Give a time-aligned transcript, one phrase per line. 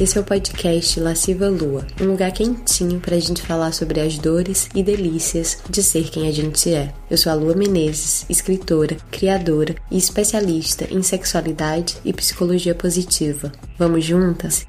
[0.00, 4.18] Esse é o podcast Lasciva Lua, um lugar quentinho para a gente falar sobre as
[4.18, 6.92] dores e delícias de ser quem a gente é.
[7.08, 13.52] Eu sou a Lua Menezes, escritora, criadora e especialista em sexualidade e psicologia positiva.
[13.78, 14.66] Vamos juntas?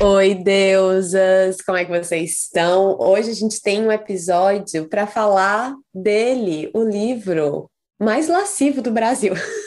[0.00, 1.62] Oi, deusas!
[1.62, 2.96] Como é que vocês estão?
[2.98, 9.34] Hoje a gente tem um episódio para falar dele, o livro mais lascivo do Brasil.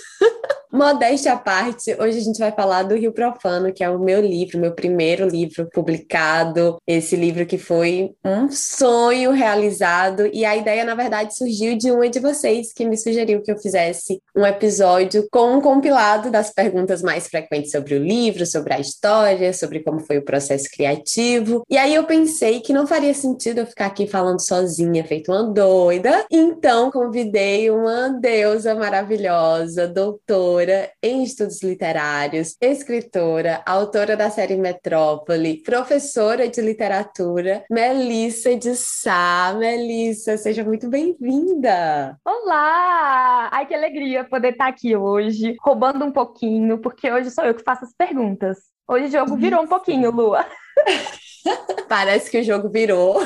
[0.77, 4.21] Modéstia à parte, hoje a gente vai falar do Rio Profano, que é o meu
[4.21, 6.77] livro, meu primeiro livro publicado.
[6.85, 10.29] Esse livro que foi um sonho realizado.
[10.31, 13.57] E a ideia, na verdade, surgiu de uma de vocês que me sugeriu que eu
[13.57, 18.79] fizesse um episódio com um compilado das perguntas mais frequentes sobre o livro, sobre a
[18.79, 21.63] história, sobre como foi o processo criativo.
[21.67, 25.51] E aí eu pensei que não faria sentido eu ficar aqui falando sozinha, feito uma
[25.51, 26.23] doida.
[26.31, 35.63] Então convidei uma deusa maravilhosa, doutora doutora em estudos literários, escritora, autora da série Metrópole,
[35.63, 39.55] professora de literatura, Melissa de Sá.
[39.57, 42.17] Melissa, seja muito bem-vinda!
[42.25, 43.49] Olá!
[43.51, 47.63] Ai, que alegria poder estar aqui hoje, roubando um pouquinho, porque hoje sou eu que
[47.63, 48.57] faço as perguntas.
[48.85, 50.45] Hoje o jogo virou um pouquinho, Lua.
[51.87, 53.21] Parece que o jogo virou.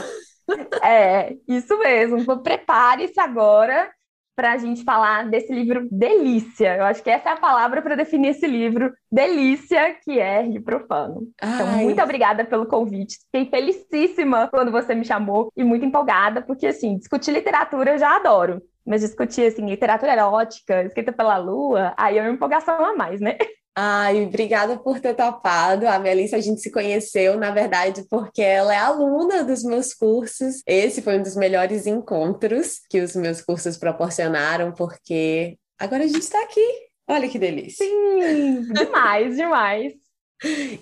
[0.83, 2.43] É, isso mesmo.
[2.43, 3.89] Prepare-se agora
[4.35, 6.77] para a gente falar desse livro Delícia.
[6.77, 10.63] Eu acho que essa é a palavra para definir esse livro, Delícia, que é Rio
[10.63, 11.27] Profano.
[11.37, 11.55] Então, Ai.
[11.55, 13.17] Então, muito obrigada pelo convite.
[13.25, 18.15] Fiquei felicíssima quando você me chamou e muito empolgada, porque, assim, discutir literatura eu já
[18.15, 18.61] adoro.
[18.85, 23.37] Mas discutir, assim, literatura erótica, escrita pela lua, aí é uma empolgação a mais, né?
[23.75, 25.87] Ai, obrigada por ter topado.
[25.87, 30.61] A Melissa, a gente se conheceu, na verdade, porque ela é aluna dos meus cursos.
[30.65, 36.21] Esse foi um dos melhores encontros que os meus cursos proporcionaram, porque agora a gente
[36.21, 36.65] está aqui.
[37.07, 37.85] Olha que delícia.
[37.85, 39.93] Sim, demais, demais.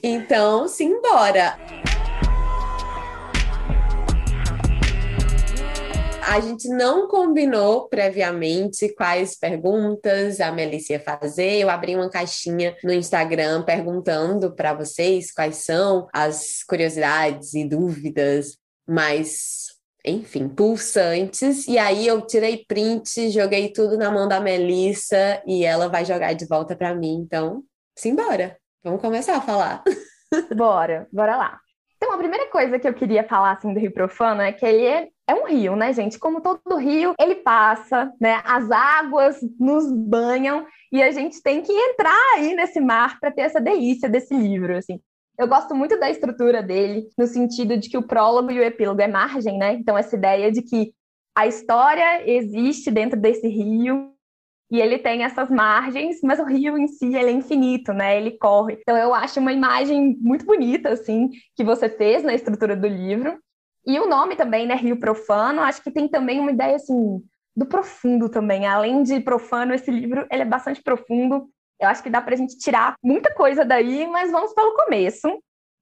[0.02, 1.58] Então, simbora.
[6.30, 11.58] A gente não combinou previamente quais perguntas a Melissa ia fazer.
[11.58, 18.56] Eu abri uma caixinha no Instagram perguntando para vocês quais são as curiosidades e dúvidas
[18.88, 19.70] mais
[20.06, 21.68] enfim, pulsantes.
[21.68, 26.34] E aí eu tirei print, joguei tudo na mão da Melissa e ela vai jogar
[26.34, 27.24] de volta para mim.
[27.26, 27.64] Então,
[27.98, 28.56] simbora.
[28.84, 29.84] Vamos começar a falar.
[30.56, 31.60] Bora, bora lá.
[32.02, 34.86] Então, a primeira coisa que eu queria falar assim do Rio Profano é que ele
[34.86, 36.18] é, é um rio, né, gente?
[36.18, 38.42] Como todo rio, ele passa, né?
[38.46, 43.42] As águas nos banham e a gente tem que entrar aí nesse mar para ter
[43.42, 45.02] essa delícia desse livro, assim.
[45.38, 49.02] Eu gosto muito da estrutura dele, no sentido de que o prólogo e o epílogo
[49.02, 49.74] é margem, né?
[49.74, 50.94] Então, essa ideia de que
[51.36, 54.14] a história existe dentro desse rio
[54.72, 58.18] e ele tem essas margens, mas o rio em si ele é infinito, né?
[58.18, 58.78] Ele corre.
[58.82, 63.40] Então eu acho uma imagem muito bonita assim que você fez na estrutura do livro.
[63.86, 67.24] E o nome também, né, Rio Profano, acho que tem também uma ideia assim
[67.56, 68.68] do profundo também.
[68.68, 71.50] Além de profano, esse livro ele é bastante profundo.
[71.80, 75.28] Eu acho que dá para a gente tirar muita coisa daí, mas vamos pelo começo,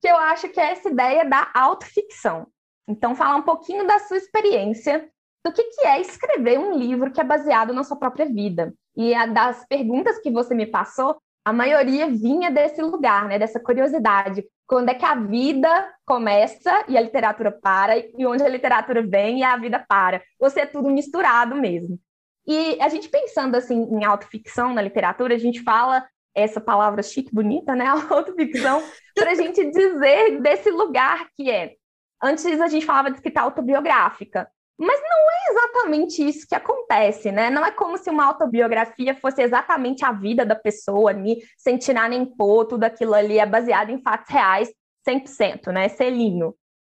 [0.02, 2.48] que eu acho que é essa ideia da autoficção.
[2.88, 5.10] Então, falar um pouquinho da sua experiência
[5.46, 8.74] do que, que é escrever um livro que é baseado na sua própria vida.
[8.96, 14.44] E das perguntas que você me passou, a maioria vinha desse lugar, né, dessa curiosidade.
[14.66, 15.70] Quando é que a vida
[16.06, 20.22] começa e a literatura para, e onde a literatura vem e a vida para.
[20.40, 21.98] Você é tudo misturado mesmo.
[22.46, 26.06] E a gente pensando assim em autoficção na literatura, a gente fala
[26.36, 27.86] essa palavra chique, bonita, né?
[28.10, 28.84] Autoficção,
[29.16, 31.76] para a gente dizer desse lugar que é.
[32.22, 37.50] Antes a gente falava de escrita autobiográfica, mas não é exatamente isso que acontece, né?
[37.50, 42.10] Não é como se uma autobiografia fosse exatamente a vida da pessoa ali, sem tirar
[42.10, 44.70] nem pôr, tudo aquilo ali é baseado em fatos reais
[45.08, 45.90] 100%, né?
[45.90, 46.54] Selinho.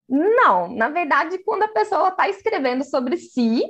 [0.09, 3.63] Não, na verdade, quando a pessoa está escrevendo sobre si,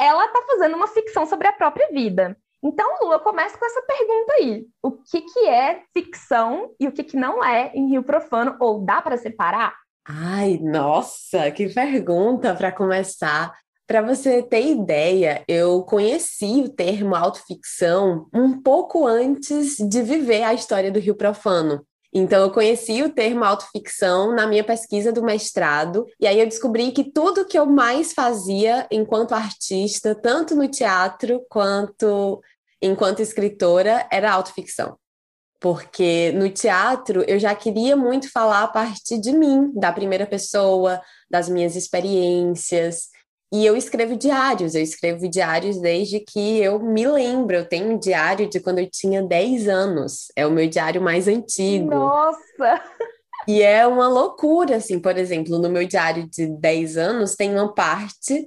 [0.00, 2.36] ela está fazendo uma ficção sobre a própria vida.
[2.62, 4.66] Então, Lu, eu começo com essa pergunta aí.
[4.82, 8.56] O que, que é ficção e o que, que não é em Rio Profano?
[8.58, 9.74] Ou dá para separar?
[10.06, 13.54] Ai, nossa, que pergunta para começar.
[13.86, 20.54] Para você ter ideia, eu conheci o termo autoficção um pouco antes de viver a
[20.54, 21.86] história do Rio Profano.
[22.10, 26.92] Então, eu conheci o termo autoficção na minha pesquisa do mestrado, e aí eu descobri
[26.92, 32.40] que tudo que eu mais fazia enquanto artista, tanto no teatro quanto
[32.80, 34.96] enquanto escritora, era autoficção
[35.64, 41.00] porque no teatro eu já queria muito falar a partir de mim, da primeira pessoa,
[41.30, 43.08] das minhas experiências.
[43.54, 47.54] E eu escrevo diários, eu escrevo diários desde que eu me lembro.
[47.54, 50.26] Eu tenho um diário de quando eu tinha 10 anos.
[50.34, 51.88] É o meu diário mais antigo.
[51.94, 52.82] Nossa!
[53.46, 57.72] E é uma loucura, assim, por exemplo, no meu diário de 10 anos tem uma
[57.72, 58.44] parte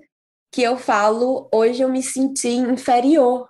[0.52, 3.48] que eu falo, hoje eu me senti inferior.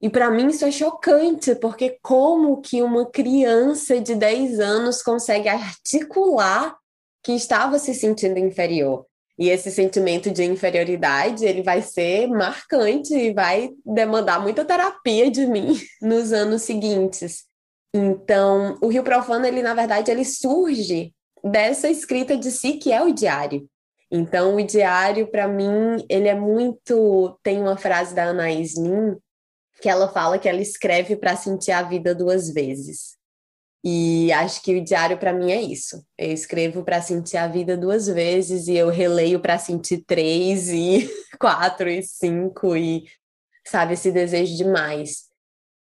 [0.00, 5.48] E para mim isso é chocante, porque como que uma criança de 10 anos consegue
[5.48, 6.78] articular
[7.24, 9.07] que estava se sentindo inferior?
[9.38, 15.46] E esse sentimento de inferioridade, ele vai ser marcante e vai demandar muita terapia de
[15.46, 17.44] mim nos anos seguintes.
[17.94, 23.00] Então, o Rio Profano, ele na verdade, ele surge dessa escrita de si que é
[23.02, 23.68] o diário.
[24.10, 29.16] Então, o diário para mim, ele é muito, tem uma frase da Anaís Nin
[29.80, 33.17] que ela fala que ela escreve para sentir a vida duas vezes.
[33.90, 36.04] E acho que o diário para mim é isso.
[36.18, 41.08] Eu escrevo para sentir a vida duas vezes e eu releio para sentir três e
[41.40, 43.04] quatro e cinco e
[43.66, 45.28] sabe esse desejo demais.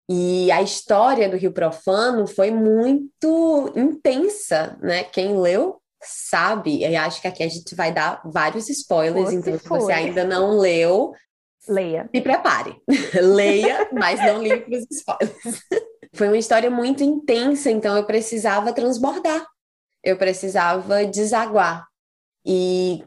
[0.07, 5.03] E a história do Rio Profano foi muito intensa, né?
[5.03, 6.81] Quem leu sabe.
[6.81, 10.59] E acho que aqui a gente vai dar vários spoilers, então se você ainda não
[10.59, 11.13] leu,
[11.67, 12.07] leia.
[12.13, 12.79] Se prepare.
[13.21, 15.63] Leia, mas não livre os spoilers.
[16.17, 19.45] Foi uma história muito intensa, então eu precisava transbordar,
[20.03, 21.85] eu precisava desaguar.
[22.43, 23.03] E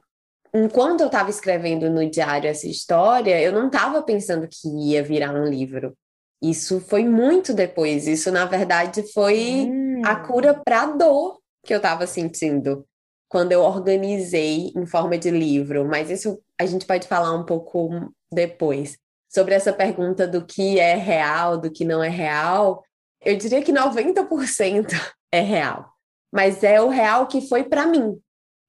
[0.55, 5.35] enquanto eu estava escrevendo no diário essa história, eu não estava pensando que ia virar
[5.35, 5.97] um livro.
[6.41, 8.07] Isso foi muito depois.
[8.07, 10.03] Isso, na verdade, foi hum.
[10.05, 12.87] a cura para a dor que eu estava sentindo
[13.29, 15.85] quando eu organizei em forma de livro.
[15.85, 17.91] Mas isso a gente pode falar um pouco
[18.33, 18.97] depois.
[19.29, 22.83] Sobre essa pergunta do que é real, do que não é real,
[23.25, 24.93] eu diria que 90%
[25.32, 25.93] é real,
[26.32, 28.19] mas é o real que foi para mim.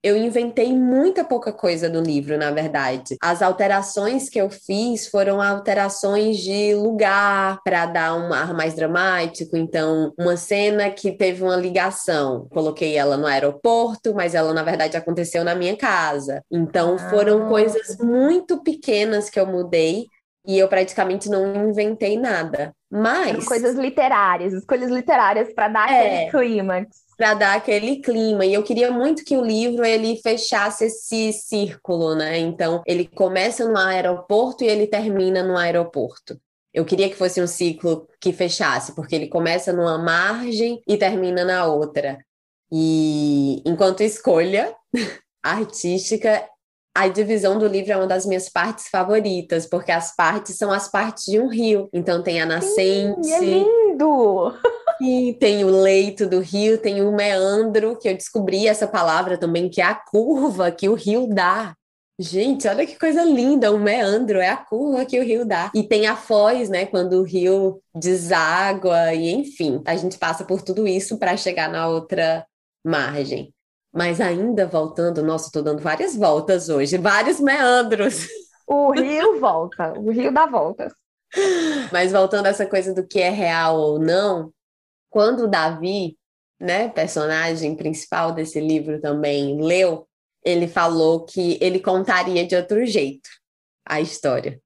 [0.03, 3.15] Eu inventei muita pouca coisa no livro, na verdade.
[3.21, 9.55] As alterações que eu fiz foram alterações de lugar para dar um ar mais dramático.
[9.55, 14.97] Então, uma cena que teve uma ligação, coloquei ela no aeroporto, mas ela na verdade
[14.97, 16.43] aconteceu na minha casa.
[16.49, 17.49] Então, foram ah.
[17.49, 20.07] coisas muito pequenas que eu mudei
[20.45, 22.73] e eu praticamente não inventei nada.
[22.89, 23.45] Mas.
[23.45, 26.87] coisas literárias, escolhas literárias para dar é, aquele clímax.
[27.17, 28.45] Para dar aquele clima.
[28.45, 32.37] E eu queria muito que o livro ele fechasse esse círculo, né?
[32.39, 36.39] Então, ele começa no aeroporto e ele termina no aeroporto.
[36.73, 41.43] Eu queria que fosse um ciclo que fechasse, porque ele começa numa margem e termina
[41.43, 42.17] na outra.
[42.71, 44.73] E enquanto escolha
[45.43, 46.47] artística,
[46.95, 50.89] a divisão do livro é uma das minhas partes favoritas, porque as partes são as
[50.89, 51.89] partes de um rio.
[51.93, 53.25] Então tem a nascente.
[53.25, 54.53] Sim, é lindo!
[55.01, 59.69] E tem o leito do rio, tem o meandro, que eu descobri essa palavra também,
[59.69, 61.73] que é a curva que o rio dá.
[62.19, 65.71] Gente, olha que coisa linda, o meandro é a curva que o rio dá.
[65.73, 70.61] E tem a foz, né, quando o rio deságua, e enfim, a gente passa por
[70.61, 72.45] tudo isso para chegar na outra
[72.85, 73.51] margem.
[73.93, 78.27] Mas ainda voltando, nossa, estou dando várias voltas hoje, vários meandros.
[78.65, 80.93] O rio volta, o rio dá voltas.
[81.91, 84.53] Mas voltando a essa coisa do que é real ou não,
[85.09, 86.17] quando o Davi,
[86.59, 90.07] né, personagem principal desse livro também, leu,
[90.43, 93.29] ele falou que ele contaria de outro jeito
[93.85, 94.59] a história.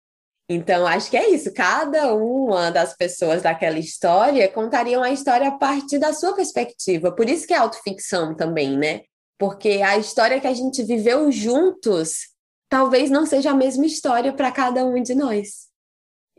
[0.48, 1.52] Então, acho que é isso.
[1.52, 7.12] Cada uma das pessoas daquela história contariam a história a partir da sua perspectiva.
[7.12, 9.02] Por isso que é autoficção também, né?
[9.38, 12.34] Porque a história que a gente viveu juntos
[12.70, 15.68] talvez não seja a mesma história para cada um de nós.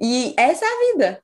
[0.01, 1.23] E essa é a vida.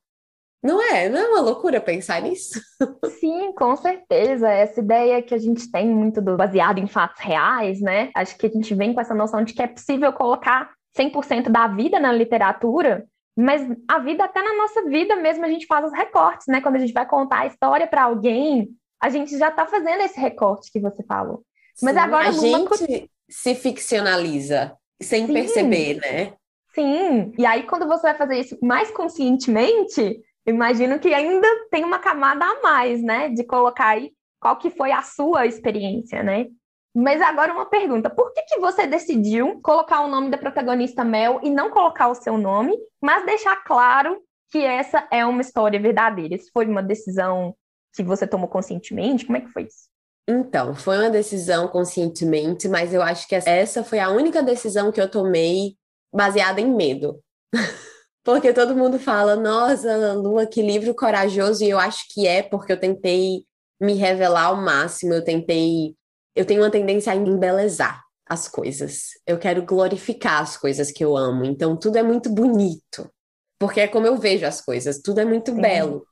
[0.63, 1.09] Não é?
[1.09, 2.61] Não é uma loucura pensar nisso?
[3.19, 4.49] Sim, com certeza.
[4.49, 8.11] Essa ideia que a gente tem muito do baseado em fatos reais, né?
[8.15, 11.67] Acho que a gente vem com essa noção de que é possível colocar 100% da
[11.67, 13.05] vida na literatura,
[13.37, 16.61] mas a vida até na nossa vida mesmo a gente faz os recortes, né?
[16.61, 18.69] Quando a gente vai contar a história para alguém,
[19.03, 21.43] a gente já está fazendo esse recorte que você falou.
[21.81, 25.33] Mas Sim, agora a gente se ficcionaliza sem Sim.
[25.33, 26.35] perceber, né?
[26.75, 27.33] Sim.
[27.39, 32.45] E aí quando você vai fazer isso mais conscientemente, imagino que ainda tem uma camada
[32.45, 36.47] a mais, né, de colocar aí qual que foi a sua experiência, né?
[36.95, 41.41] Mas agora uma pergunta: por que, que você decidiu colocar o nome da protagonista Mel
[41.43, 46.35] e não colocar o seu nome, mas deixar claro que essa é uma história verdadeira?
[46.35, 47.57] Isso foi uma decisão
[47.95, 49.25] que você tomou conscientemente?
[49.25, 49.92] Como é que foi isso?
[50.29, 55.01] Então, foi uma decisão conscientemente, mas eu acho que essa foi a única decisão que
[55.01, 55.77] eu tomei
[56.13, 57.21] baseada em medo.
[58.25, 62.73] porque todo mundo fala, nossa, Lua, que livro corajoso, e eu acho que é porque
[62.73, 63.45] eu tentei
[63.81, 65.97] me revelar ao máximo, eu tentei.
[66.35, 69.11] Eu tenho uma tendência a embelezar as coisas.
[69.27, 71.45] Eu quero glorificar as coisas que eu amo.
[71.45, 73.11] Então tudo é muito bonito.
[73.59, 75.61] Porque é como eu vejo as coisas, tudo é muito Sim.
[75.61, 76.07] belo.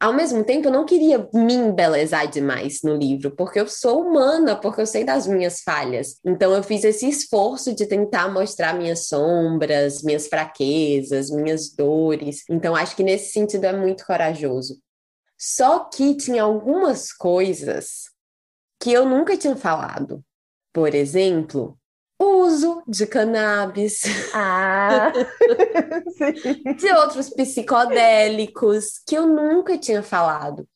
[0.00, 4.56] Ao mesmo tempo, eu não queria me embelezar demais no livro, porque eu sou humana,
[4.56, 6.18] porque eu sei das minhas falhas.
[6.24, 12.44] Então, eu fiz esse esforço de tentar mostrar minhas sombras, minhas fraquezas, minhas dores.
[12.48, 14.80] Então, acho que nesse sentido é muito corajoso.
[15.38, 18.04] Só que tinha algumas coisas
[18.80, 20.24] que eu nunca tinha falado.
[20.72, 21.78] Por exemplo,
[22.22, 24.02] uso de cannabis.
[24.34, 25.12] Ah,
[26.76, 30.68] de outros psicodélicos que eu nunca tinha falado.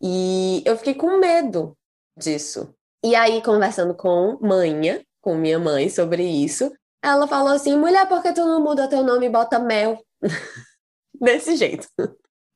[0.00, 1.76] E eu fiquei com medo
[2.16, 2.74] disso.
[3.04, 8.22] E aí, conversando com manha, com minha mãe sobre isso, ela falou assim: mulher, por
[8.22, 9.98] que tu não muda teu nome e bota mel?
[11.20, 11.88] Desse jeito.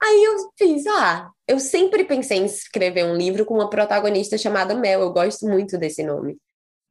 [0.02, 4.74] Aí eu fiz, ah, eu sempre pensei em escrever um livro com uma protagonista chamada
[4.74, 6.36] Mel, eu gosto muito desse nome.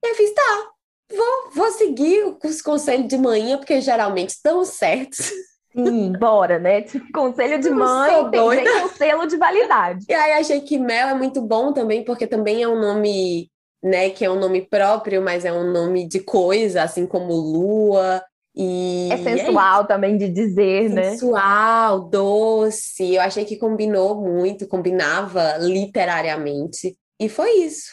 [0.03, 0.71] E eu fiz, tá,
[1.09, 5.31] vou, vou seguir os conselhos de manhã, porque geralmente estão certos.
[5.75, 6.81] Sim, bora, né?
[6.83, 10.05] Tipo, conselho de mãe tem um selo de validade.
[10.07, 13.49] E aí achei que Mel é muito bom também, porque também é um nome,
[13.83, 18.23] né, que é um nome próprio, mas é um nome de coisa, assim como Lua.
[18.55, 21.11] E é sensual é também de dizer, sensual, né?
[21.11, 23.15] Sensual, doce.
[23.15, 26.97] Eu achei que combinou muito, combinava literariamente.
[27.19, 27.91] E foi isso.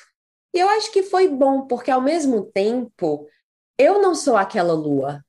[0.54, 3.26] E eu acho que foi bom, porque ao mesmo tempo,
[3.78, 5.24] eu não sou aquela lua.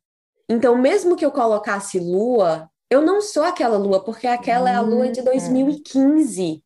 [0.50, 4.82] Então, mesmo que eu colocasse lua, eu não sou aquela lua, porque aquela é a
[4.82, 6.44] lua de 2015.
[6.44, 6.62] Hum.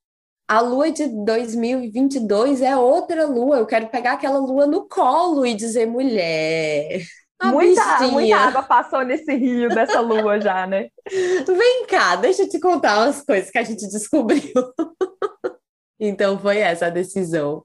[0.50, 3.58] A lua de 2022 é outra lua.
[3.58, 7.02] Eu quero pegar aquela lua no colo e dizer, mulher.
[7.44, 10.90] Muita, muita água passou nesse rio dessa lua já, né?
[11.46, 14.42] Vem cá, deixa eu te contar umas coisas que a gente descobriu.
[16.00, 17.64] então foi essa a decisão.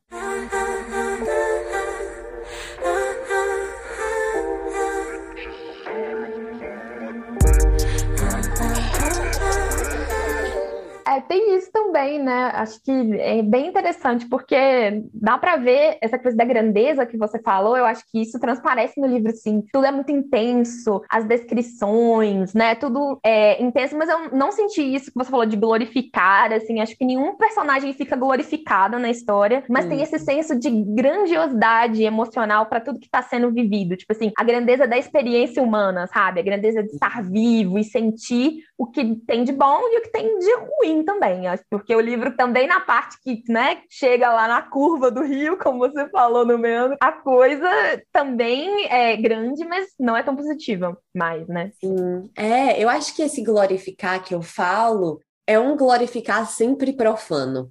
[11.13, 12.51] É, tem isso também, né?
[12.55, 17.39] Acho que é bem interessante, porque dá para ver essa coisa da grandeza que você
[17.39, 19.63] falou, eu acho que isso transparece no livro, sim.
[19.71, 22.75] Tudo é muito intenso, as descrições, né?
[22.75, 26.97] Tudo é intenso, mas eu não senti isso que você falou de glorificar, assim, acho
[26.97, 32.81] que nenhum personagem fica glorificado na história, mas tem esse senso de grandiosidade emocional para
[32.81, 33.97] tudo que está sendo vivido.
[33.97, 36.41] Tipo assim, a grandeza da experiência humana, sabe?
[36.41, 40.11] A grandeza de estar vivo e sentir o que tem de bom e o que
[40.11, 44.61] tem de ruim também, porque o livro também na parte que, né, chega lá na
[44.61, 47.69] curva do rio, como você falou no meio, a coisa
[48.11, 51.71] também é grande, mas não é tão positiva mais, né?
[51.81, 52.29] Sim.
[52.37, 57.71] É, eu acho que esse glorificar que eu falo é um glorificar sempre profano.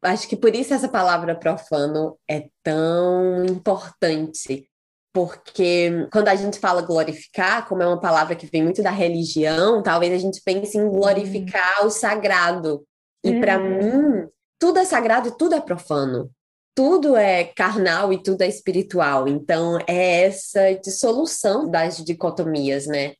[0.00, 4.68] Acho que por isso essa palavra profano é tão importante
[5.12, 9.82] porque quando a gente fala glorificar, como é uma palavra que vem muito da religião,
[9.82, 11.86] talvez a gente pense em glorificar uhum.
[11.86, 12.86] o sagrado.
[13.22, 13.40] E uhum.
[13.40, 14.28] para mim,
[14.58, 16.30] tudo é sagrado e tudo é profano.
[16.74, 19.28] Tudo é carnal e tudo é espiritual.
[19.28, 23.12] Então, é essa dissolução das dicotomias, né?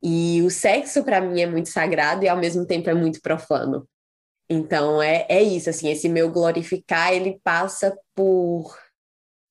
[0.00, 3.88] E o sexo, para mim, é muito sagrado e, ao mesmo tempo, é muito profano.
[4.48, 8.78] Então, é, é isso, assim, esse meu glorificar, ele passa por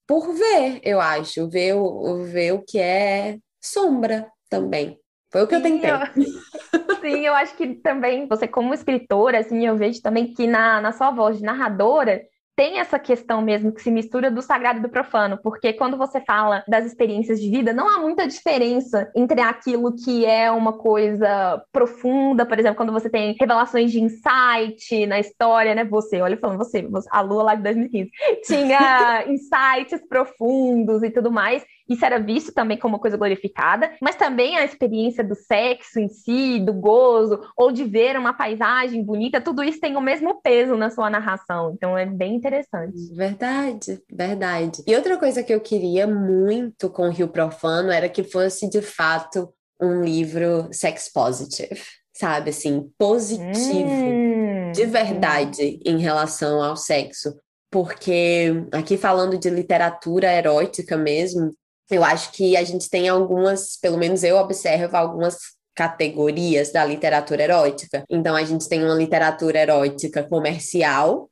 [0.07, 4.99] por ver, eu acho, ver o, ver o que é sombra também.
[5.31, 5.91] Foi o que Sim, eu tentei.
[5.91, 5.97] Eu...
[7.01, 10.91] Sim, eu acho que também, você como escritora, assim, eu vejo também que na, na
[10.91, 12.21] sua voz de narradora,
[12.55, 16.21] tem essa questão mesmo que se mistura do sagrado e do profano, porque quando você
[16.21, 21.61] fala das experiências de vida, não há muita diferença entre aquilo que é uma coisa
[21.71, 25.83] profunda, por exemplo, quando você tem revelações de insight na história, né?
[25.85, 28.11] Você, olha falando você, a Lua lá de 2015,
[28.43, 34.15] tinha insights profundos e tudo mais, isso era visto também como uma coisa glorificada, mas
[34.15, 39.41] também a experiência do sexo em si, do gozo, ou de ver uma paisagem bonita,
[39.41, 41.73] tudo isso tem o mesmo peso na sua narração.
[41.75, 43.13] Então é bem interessante.
[43.15, 44.83] Verdade, verdade.
[44.87, 48.81] E outra coisa que eu queria muito com o Rio Profano era que fosse de
[48.81, 49.49] fato
[49.81, 51.81] um livro sex positive,
[52.13, 52.49] sabe?
[52.49, 57.35] Assim, positivo, hum, de verdade, em relação ao sexo
[57.75, 61.51] porque aqui falando de literatura erótica mesmo,
[61.89, 65.37] eu acho que a gente tem algumas, pelo menos eu observo algumas
[65.75, 68.03] categorias da literatura erótica.
[68.09, 71.29] Então, a gente tem uma literatura erótica comercial,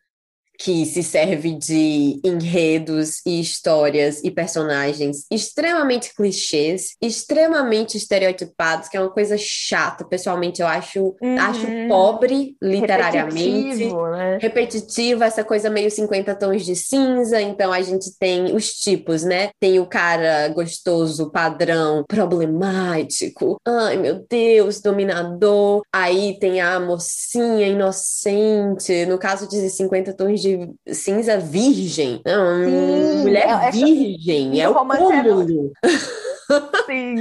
[0.58, 9.02] que se serve de enredos e histórias e personagens extremamente clichês, extremamente estereotipados, que é
[9.02, 10.06] uma coisa chata.
[10.06, 11.40] Pessoalmente, eu acho, uhum.
[11.40, 13.84] acho pobre literariamente.
[13.84, 14.38] Repetitivo, né?
[14.42, 17.42] Repetitivo, essa coisa meio 50 tons de cinza.
[17.42, 19.50] Então, a gente tem os tipos, né?
[19.60, 23.58] Tem o cara gostoso, padrão, problemático.
[23.66, 25.82] Ai, meu Deus, dominador.
[25.92, 29.06] Aí tem a mocinha inocente.
[29.06, 30.43] No caso de 50 tons de
[30.88, 32.22] cinza virgem.
[32.26, 34.60] Não, Sim, mulher é, virgem.
[34.60, 35.72] É, é o cúmulo.
[36.86, 37.16] Sim.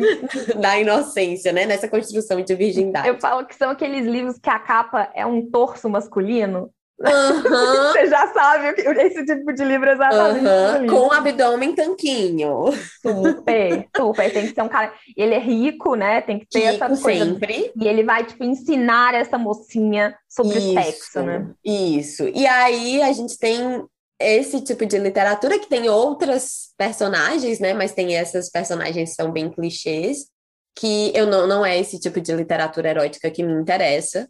[0.61, 1.64] da inocência, né?
[1.64, 3.09] Nessa construção de virgindade.
[3.09, 6.71] Eu falo que são aqueles livros que a capa é um torso masculino.
[7.02, 7.92] Uhum.
[7.92, 10.47] Você já sabe esse tipo de livro exatamente.
[10.47, 10.87] Uhum.
[10.87, 12.73] Com abdômen tanquinho.
[13.00, 14.32] Super, super.
[14.32, 14.92] Tem que ser um cara.
[15.16, 16.21] Ele é rico, né?
[16.21, 17.25] Tem que ter rico essa coisa.
[17.25, 17.73] Sempre.
[17.75, 20.71] E ele vai, tipo, ensinar essa mocinha sobre Isso.
[20.71, 21.50] o sexo, né?
[21.64, 22.28] Isso.
[22.28, 23.85] E aí a gente tem
[24.21, 27.75] esse tipo de literatura que tem outras personagens, né?
[27.75, 30.30] Mas tem essas personagens que são bem clichês.
[30.75, 34.28] Que eu não, não é esse tipo de literatura erótica que me interessa.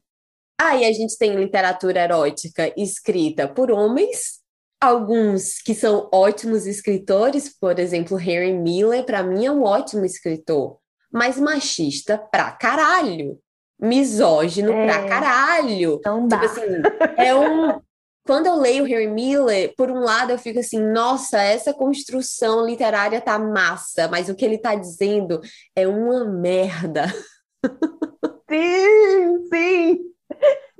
[0.69, 4.41] Aí a gente tem literatura erótica escrita por homens,
[4.81, 10.79] alguns que são ótimos escritores, por exemplo, Harry Miller, para mim é um ótimo escritor,
[11.13, 13.39] mas machista pra caralho,
[13.81, 16.01] misógino é, pra caralho.
[16.05, 16.39] Não dá.
[16.39, 16.83] Tipo assim,
[17.17, 17.81] é um
[18.25, 23.21] quando eu leio Harry Miller, por um lado eu fico assim, nossa, essa construção literária
[23.21, 25.41] tá massa, mas o que ele tá dizendo
[25.75, 27.13] é uma merda.
[28.49, 29.99] Sim, sim.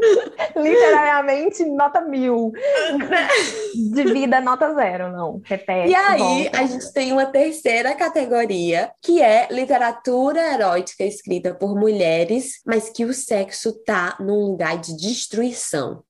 [0.57, 2.53] Literariamente, nota mil.
[3.93, 5.41] De vida, nota zero, não.
[5.45, 5.91] Repete.
[5.91, 6.61] E aí, volta.
[6.61, 13.05] a gente tem uma terceira categoria, que é literatura erótica escrita por mulheres, mas que
[13.05, 16.03] o sexo tá num lugar de destruição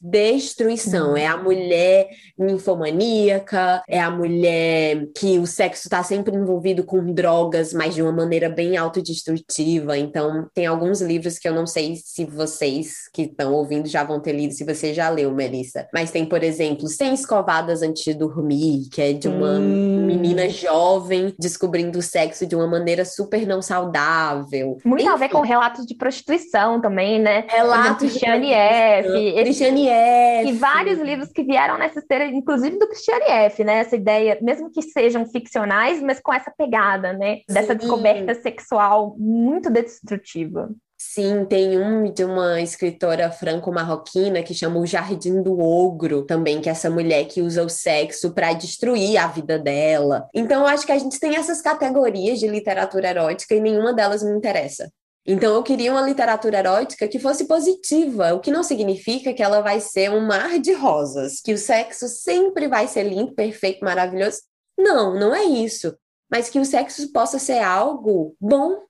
[0.00, 1.10] destruição.
[1.10, 1.16] Uhum.
[1.16, 7.72] É a mulher ninfomaníaca, é a mulher que o sexo está sempre envolvido com drogas,
[7.72, 9.96] mas de uma maneira bem autodestrutiva.
[9.96, 14.20] Então, tem alguns livros que eu não sei se vocês que estão ouvindo já vão
[14.20, 15.88] ter lido, se você já leu, Melissa.
[15.92, 20.06] Mas tem, por exemplo, Sem Escovadas Antes de Dormir, que é de uma hum.
[20.06, 24.78] menina jovem descobrindo o sexo de uma maneira super não saudável.
[24.84, 25.12] Muito Enfim.
[25.12, 27.44] a ver com relatos de prostituição também, né?
[27.48, 29.34] Relatos de Christiane F.
[29.34, 33.78] Christiane E vários livros que vieram nessa esteira, inclusive do Christiane F., né?
[33.78, 37.40] Essa ideia, mesmo que sejam ficcionais, mas com essa pegada, né?
[37.48, 37.78] Dessa Sim.
[37.78, 40.70] descoberta sexual muito destrutiva.
[40.98, 46.70] Sim, tem um de uma escritora franco-marroquina que chama O Jardim do Ogro, também, que
[46.70, 50.26] é essa mulher que usa o sexo para destruir a vida dela.
[50.34, 54.22] Então, eu acho que a gente tem essas categorias de literatura erótica e nenhuma delas
[54.22, 54.90] me interessa.
[55.26, 59.60] Então, eu queria uma literatura erótica que fosse positiva, o que não significa que ela
[59.60, 64.38] vai ser um mar de rosas, que o sexo sempre vai ser lindo, perfeito, maravilhoso.
[64.78, 65.96] Não, não é isso.
[66.30, 68.82] Mas que o sexo possa ser algo bom,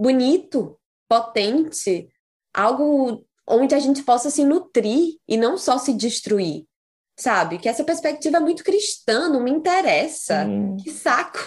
[0.00, 0.76] bonito,
[1.08, 2.08] potente,
[2.52, 6.66] algo onde a gente possa se nutrir e não só se destruir.
[7.16, 7.58] Sabe?
[7.58, 10.44] Que essa perspectiva é muito cristã, não me interessa.
[10.44, 10.76] Hum.
[10.76, 11.38] Que saco.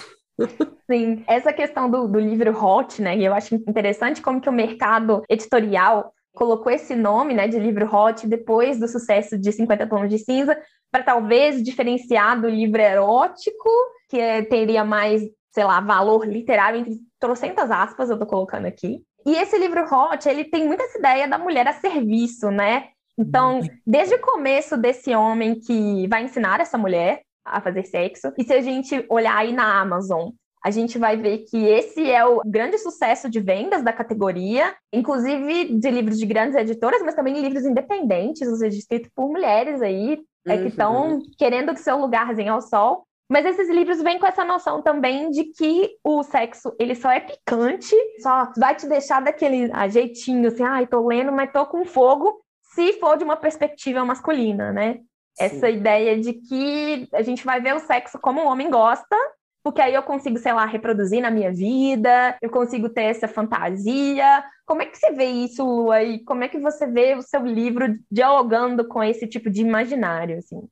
[0.89, 3.17] Sim, essa questão do, do livro hot, né?
[3.17, 7.85] E eu acho interessante como que o mercado editorial colocou esse nome, né, de livro
[7.93, 10.57] hot depois do sucesso de 50 tons de cinza,
[10.91, 13.69] para talvez diferenciar do livro erótico,
[14.09, 15.21] que é, teria mais,
[15.53, 19.01] sei lá, valor literário entre trocentas aspas, eu tô colocando aqui.
[19.25, 22.87] E esse livro hot, ele tem muita essa ideia da mulher a serviço, né?
[23.17, 23.67] Então, uhum.
[23.85, 28.31] desde o começo desse homem que vai ensinar essa mulher a fazer sexo.
[28.37, 30.29] E se a gente olhar aí na Amazon,
[30.63, 35.79] a gente vai ver que esse é o grande sucesso de vendas da categoria, inclusive
[35.79, 40.21] de livros de grandes editoras, mas também livros independentes, ou seja, escritos por mulheres aí,
[40.47, 41.21] é, que estão uhum.
[41.37, 43.03] querendo o seu lugarzinho ao sol.
[43.29, 47.21] Mas esses livros vêm com essa noção também de que o sexo, ele só é
[47.21, 51.65] picante, só vai te deixar daquele ah, jeitinho, assim, ai, ah, tô lendo, mas tô
[51.65, 54.99] com fogo, se for de uma perspectiva masculina, né?
[55.39, 59.15] Essa ideia de que a gente vai ver o sexo como o homem gosta,
[59.63, 64.43] porque aí eu consigo, sei lá, reproduzir na minha vida, eu consigo ter essa fantasia.
[64.65, 66.01] Como é que você vê isso, Lua?
[66.03, 70.37] E como é que você vê o seu livro dialogando com esse tipo de imaginário,
[70.37, 70.67] assim?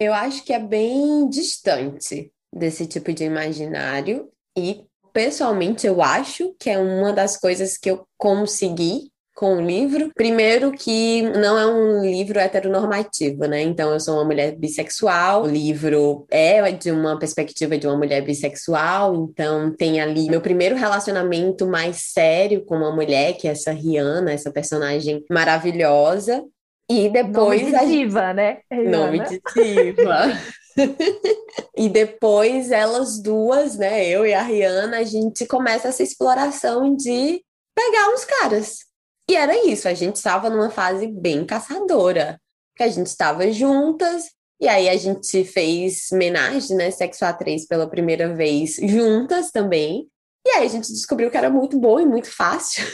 [0.00, 6.68] Eu acho que é bem distante desse tipo de imaginário e pessoalmente eu acho que
[6.68, 10.10] é uma das coisas que eu consegui com o livro.
[10.14, 13.60] Primeiro que não é um livro heteronormativo, né?
[13.60, 18.22] Então eu sou uma mulher bissexual, o livro é de uma perspectiva de uma mulher
[18.22, 23.70] bissexual, então tem ali meu primeiro relacionamento mais sério com uma mulher, que é essa
[23.72, 26.42] Rihanna, essa personagem maravilhosa.
[26.88, 27.62] E depois.
[27.62, 28.34] Nome de diva, a...
[28.34, 28.58] né?
[28.70, 30.32] Nome de diva.
[31.76, 37.42] e depois elas duas, né, eu e a Rihanna, a gente começa essa exploração de
[37.74, 38.85] pegar uns caras.
[39.28, 42.40] E era isso, a gente estava numa fase bem caçadora,
[42.76, 47.88] que a gente estava juntas, e aí a gente fez homenagem, né, Sexo A3 pela
[47.88, 50.08] primeira vez juntas também.
[50.46, 52.84] E aí a gente descobriu que era muito bom e muito fácil.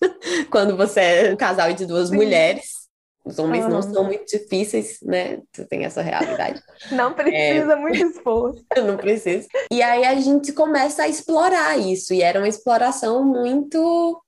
[0.50, 2.16] Quando você é um casal de duas Sim.
[2.16, 2.80] mulheres.
[3.24, 3.70] Os homens uhum.
[3.70, 5.38] não são muito difíceis, né?
[5.52, 6.60] Tu tem essa realidade.
[6.90, 7.76] Não precisa é...
[7.76, 8.64] muito esforço.
[8.74, 9.46] não precisa.
[9.70, 12.14] E aí a gente começa a explorar isso.
[12.14, 14.20] E era uma exploração muito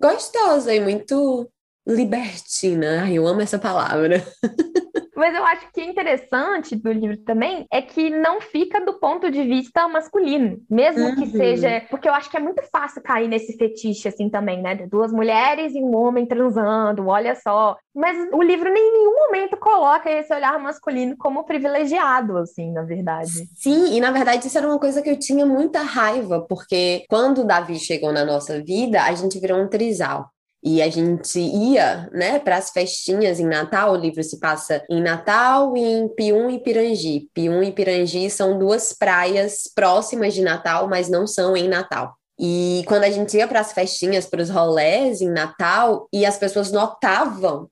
[0.00, 1.50] gostosa e muito
[1.86, 3.02] libertina.
[3.02, 4.24] Ai, eu amo essa palavra.
[5.16, 9.30] Mas eu acho que é interessante do livro também é que não fica do ponto
[9.30, 11.16] de vista masculino, mesmo uhum.
[11.16, 11.82] que seja.
[11.88, 14.74] Porque eu acho que é muito fácil cair nesse fetiche, assim, também, né?
[14.74, 17.76] De duas mulheres e um homem transando, olha só.
[17.94, 23.48] Mas o livro em nenhum momento coloca esse olhar masculino como privilegiado, assim, na verdade.
[23.54, 27.42] Sim, e na verdade isso era uma coisa que eu tinha muita raiva, porque quando
[27.42, 30.33] o Davi chegou na nossa vida, a gente virou um trisal.
[30.64, 33.92] E a gente ia, né, para as festinhas em Natal.
[33.92, 37.28] O livro se passa em Natal e em Pium e Pirangi.
[37.34, 42.16] Pium e Pirangi são duas praias próximas de Natal, mas não são em Natal.
[42.40, 46.38] E quando a gente ia para as festinhas, para os rolés em Natal, e as
[46.38, 47.68] pessoas notavam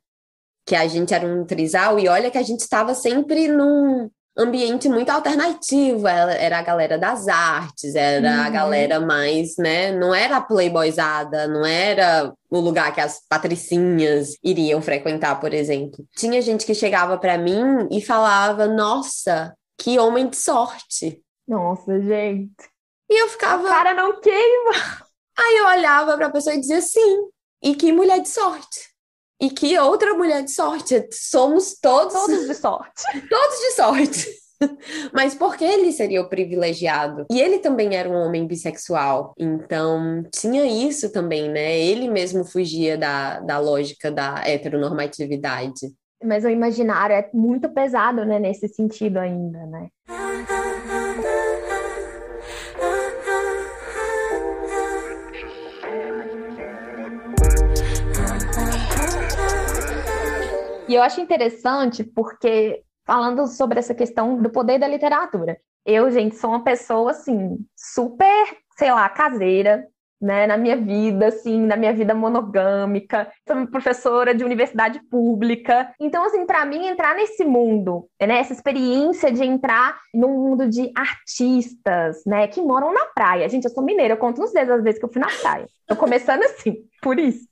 [0.66, 4.88] que a gente era um trisal, e olha que a gente estava sempre num, ambiente
[4.88, 8.42] muito alternativo, era a galera das artes, era uhum.
[8.42, 14.36] a galera mais, né, não era a playboyzada, não era o lugar que as patricinhas
[14.42, 16.04] iriam frequentar, por exemplo.
[16.16, 21.22] Tinha gente que chegava para mim e falava: "Nossa, que homem de sorte".
[21.46, 22.70] Nossa, gente.
[23.10, 24.72] E eu ficava, cara não queima.
[25.38, 27.28] Aí eu olhava para a pessoa e dizia: "Sim".
[27.62, 28.91] E que mulher de sorte.
[29.42, 31.08] E que outra mulher de sorte.
[31.10, 32.12] Somos todos.
[32.12, 33.02] Todos de sorte.
[33.28, 34.42] todos de sorte.
[35.12, 37.26] Mas porque ele seria o privilegiado?
[37.28, 39.34] E ele também era um homem bissexual.
[39.36, 41.76] Então, tinha isso também, né?
[41.76, 45.92] Ele mesmo fugia da, da lógica da heteronormatividade.
[46.22, 48.38] Mas o imaginário é muito pesado, né?
[48.38, 49.88] Nesse sentido ainda, né?
[60.92, 66.36] E eu acho interessante porque, falando sobre essa questão do poder da literatura, eu, gente,
[66.36, 69.86] sou uma pessoa, assim, super, sei lá, caseira,
[70.20, 73.26] né, na minha vida, assim, na minha vida monogâmica.
[73.48, 75.94] Sou professora de universidade pública.
[75.98, 80.92] Então, assim, para mim, entrar nesse mundo, né, essa experiência de entrar num mundo de
[80.94, 83.48] artistas, né, que moram na praia.
[83.48, 85.66] Gente, eu sou mineira, eu conto nos dedos as vezes que eu fui na praia.
[85.86, 87.46] Tô começando assim, por isso,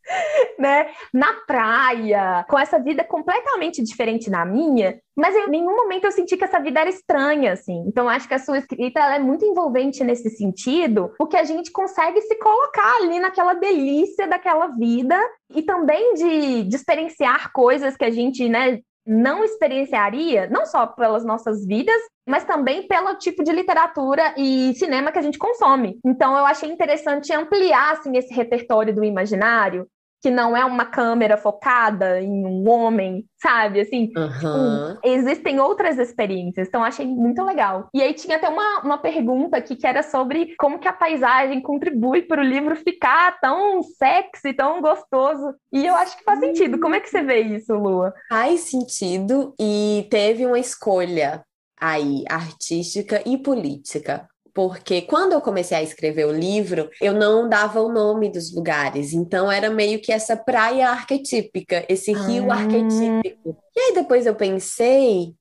[0.58, 0.86] né?
[1.12, 6.36] Na praia, com essa vida completamente diferente da minha, mas em nenhum momento eu senti
[6.36, 7.84] que essa vida era estranha, assim.
[7.86, 12.22] Então, acho que a sua escrita é muito envolvente nesse sentido, porque a gente consegue
[12.22, 15.18] se colocar ali naquela delícia daquela vida
[15.52, 18.78] e também de, de experienciar coisas que a gente, né,
[19.10, 25.10] não experienciaria, não só pelas nossas vidas, mas também pelo tipo de literatura e cinema
[25.10, 25.98] que a gente consome.
[26.06, 29.88] Então eu achei interessante ampliar assim, esse repertório do imaginário
[30.20, 33.80] que não é uma câmera focada em um homem, sabe?
[33.80, 34.98] Assim, uhum.
[35.02, 37.88] existem outras experiências, então achei muito legal.
[37.94, 41.60] E aí tinha até uma, uma pergunta aqui que era sobre como que a paisagem
[41.60, 45.54] contribui para o livro ficar tão sexy, tão gostoso.
[45.72, 46.78] E eu acho que faz sentido.
[46.78, 48.12] Como é que você vê isso, Lua?
[48.28, 51.42] Faz sentido e teve uma escolha
[51.80, 57.80] aí artística e política porque quando eu comecei a escrever o livro, eu não dava
[57.80, 62.56] o nome dos lugares, então era meio que essa praia arquetípica, esse rio ah.
[62.56, 63.56] arquetípico.
[63.76, 65.34] E aí depois eu pensei,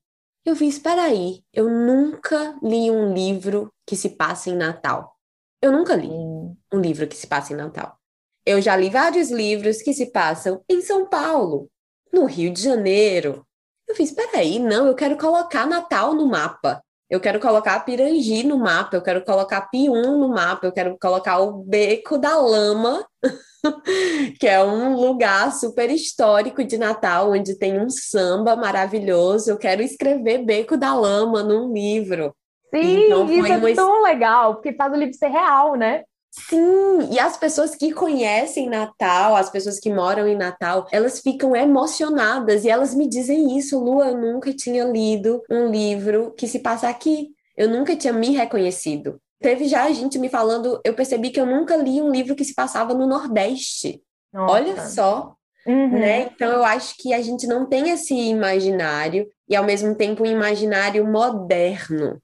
[0.44, 5.14] eu vi, espera aí, eu nunca li um livro que se passa em Natal.
[5.62, 7.98] Eu nunca li um livro que se passa em Natal.
[8.46, 11.68] Eu já li vários livros que se passam em São Paulo,
[12.12, 13.46] no Rio de Janeiro.
[13.86, 16.82] Eu fiz, espera aí, não, eu quero colocar Natal no mapa.
[17.10, 21.40] Eu quero colocar Pirangi no mapa, eu quero colocar Pium no mapa, eu quero colocar
[21.40, 23.04] o Beco da Lama,
[24.38, 29.50] que é um lugar super histórico de Natal, onde tem um samba maravilhoso.
[29.50, 32.32] Eu quero escrever Beco da Lama num livro.
[32.72, 33.74] Sim, então, isso é uma...
[33.74, 36.04] tão legal, porque faz o livro ser real, né?
[36.30, 41.56] Sim, e as pessoas que conhecem Natal, as pessoas que moram em Natal, elas ficam
[41.56, 46.60] emocionadas e elas me dizem isso, Lua, eu nunca tinha lido um livro que se
[46.60, 47.30] passa aqui.
[47.56, 49.20] Eu nunca tinha me reconhecido.
[49.40, 52.54] Teve já gente me falando, eu percebi que eu nunca li um livro que se
[52.54, 54.00] passava no Nordeste.
[54.32, 54.54] Nossa.
[54.54, 55.34] Olha só,
[55.66, 55.90] Uhum.
[55.90, 56.30] Né?
[56.34, 60.26] Então eu acho que a gente não tem esse imaginário e ao mesmo tempo um
[60.26, 62.20] imaginário moderno,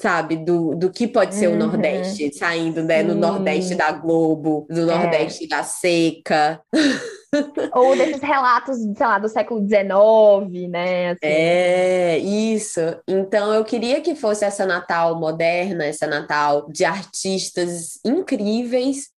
[0.00, 0.36] sabe?
[0.36, 1.54] Do, do que pode ser uhum.
[1.54, 4.84] o Nordeste, saindo né, no Nordeste da Globo, do é.
[4.84, 5.48] Nordeste é.
[5.48, 6.60] da seca.
[7.74, 11.10] Ou desses relatos, sei lá, do século XIX, né?
[11.10, 11.18] Assim.
[11.22, 12.80] É, isso.
[13.06, 19.10] Então eu queria que fosse essa Natal moderna, essa Natal de artistas incríveis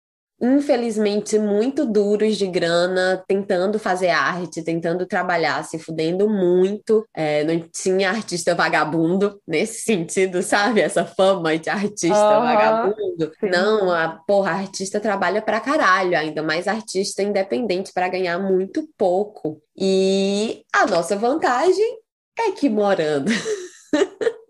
[0.41, 7.05] infelizmente, muito duros de grana, tentando fazer arte, tentando trabalhar, se fudendo muito.
[7.15, 10.81] É, não tinha artista vagabundo nesse sentido, sabe?
[10.81, 12.43] Essa fama de artista uhum.
[12.43, 13.31] vagabundo.
[13.39, 13.49] Sim.
[13.49, 19.61] Não, a porra, artista trabalha pra caralho, ainda mais artista independente para ganhar muito pouco.
[19.77, 21.99] E a nossa vantagem
[22.39, 23.31] é que morando.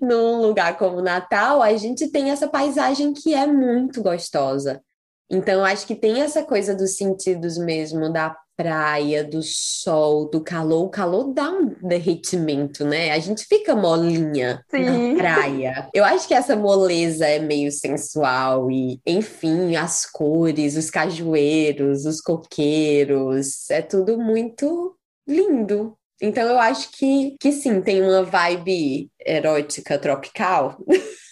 [0.00, 4.82] num lugar como Natal, a gente tem essa paisagem que é muito gostosa.
[5.30, 10.86] Então, acho que tem essa coisa dos sentidos mesmo, da praia, do sol, do calor.
[10.86, 13.12] O calor dá um derretimento, né?
[13.12, 15.12] A gente fica molinha Sim.
[15.12, 15.88] na praia.
[15.94, 22.20] Eu acho que essa moleza é meio sensual e, enfim, as cores, os cajueiros, os
[22.20, 25.96] coqueiros, é tudo muito lindo.
[26.20, 30.76] Então, eu acho que, que sim, tem uma vibe erótica tropical.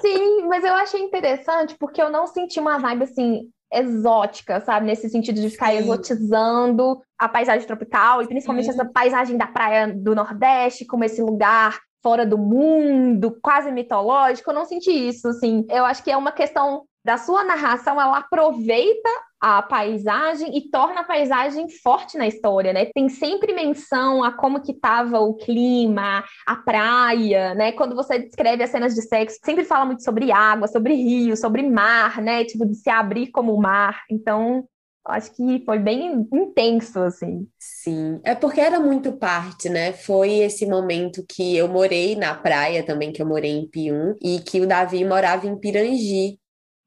[0.00, 4.86] Sim, mas eu achei interessante porque eu não senti uma vibe assim exótica, sabe?
[4.86, 5.78] Nesse sentido de ficar Sim.
[5.78, 11.78] exotizando a paisagem tropical e principalmente essa paisagem da praia do Nordeste, como esse lugar
[12.02, 14.50] fora do mundo, quase mitológico.
[14.50, 15.66] Eu não senti isso, assim.
[15.68, 19.08] Eu acho que é uma questão da sua narração, ela aproveita
[19.40, 22.86] a paisagem e torna a paisagem forte na história, né?
[22.86, 27.70] Tem sempre menção a como que estava o clima, a praia, né?
[27.70, 31.62] Quando você descreve as cenas de sexo, sempre fala muito sobre água, sobre rio, sobre
[31.62, 32.44] mar, né?
[32.44, 34.02] Tipo, de se abrir como o mar.
[34.10, 34.64] Então,
[35.06, 37.46] acho que foi bem intenso, assim.
[37.56, 39.92] Sim, é porque era muito parte, né?
[39.92, 44.40] Foi esse momento que eu morei na praia também, que eu morei em Pium, e
[44.40, 46.36] que o Davi morava em Pirangi.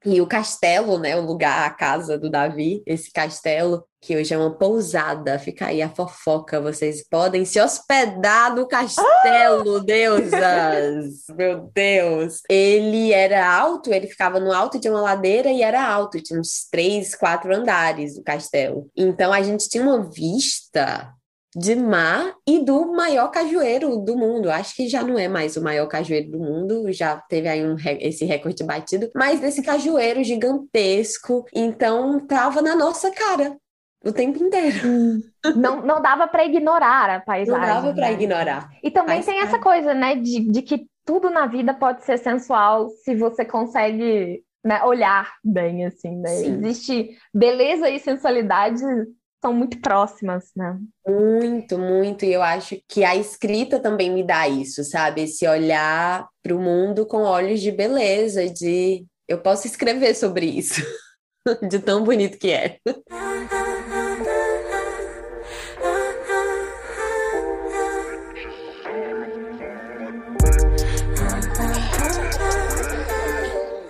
[0.05, 4.37] E o castelo, né, o lugar, a casa do Davi, esse castelo, que hoje é
[4.37, 9.83] uma pousada, fica aí a fofoca, vocês podem se hospedar no castelo, ah!
[9.85, 11.25] deusas!
[11.35, 12.39] Meu Deus!
[12.49, 16.65] Ele era alto, ele ficava no alto de uma ladeira e era alto, tinha uns
[16.71, 18.89] três, quatro andares o castelo.
[18.95, 21.13] Então a gente tinha uma vista
[21.55, 24.51] de mar e do maior cajueiro do mundo.
[24.51, 27.75] Acho que já não é mais o maior cajueiro do mundo, já teve aí um,
[27.99, 31.45] esse recorde batido, mas desse cajueiro gigantesco.
[31.53, 33.57] Então tava na nossa cara
[34.03, 35.21] o tempo inteiro.
[35.55, 37.61] Não, não dava para ignorar a paisagem.
[37.61, 38.13] Não dava para né?
[38.13, 38.69] ignorar.
[38.83, 42.89] E também tem essa coisa, né, de, de que tudo na vida pode ser sensual
[42.89, 46.41] se você consegue né, olhar bem, assim, né?
[46.41, 48.83] Existe beleza e sensualidade
[49.41, 50.77] são muito próximas, né?
[51.07, 52.25] Muito, muito.
[52.25, 55.23] E eu acho que a escrita também me dá isso, sabe?
[55.23, 60.81] Esse olhar para o mundo com olhos de beleza, de eu posso escrever sobre isso,
[61.69, 62.77] de tão bonito que é.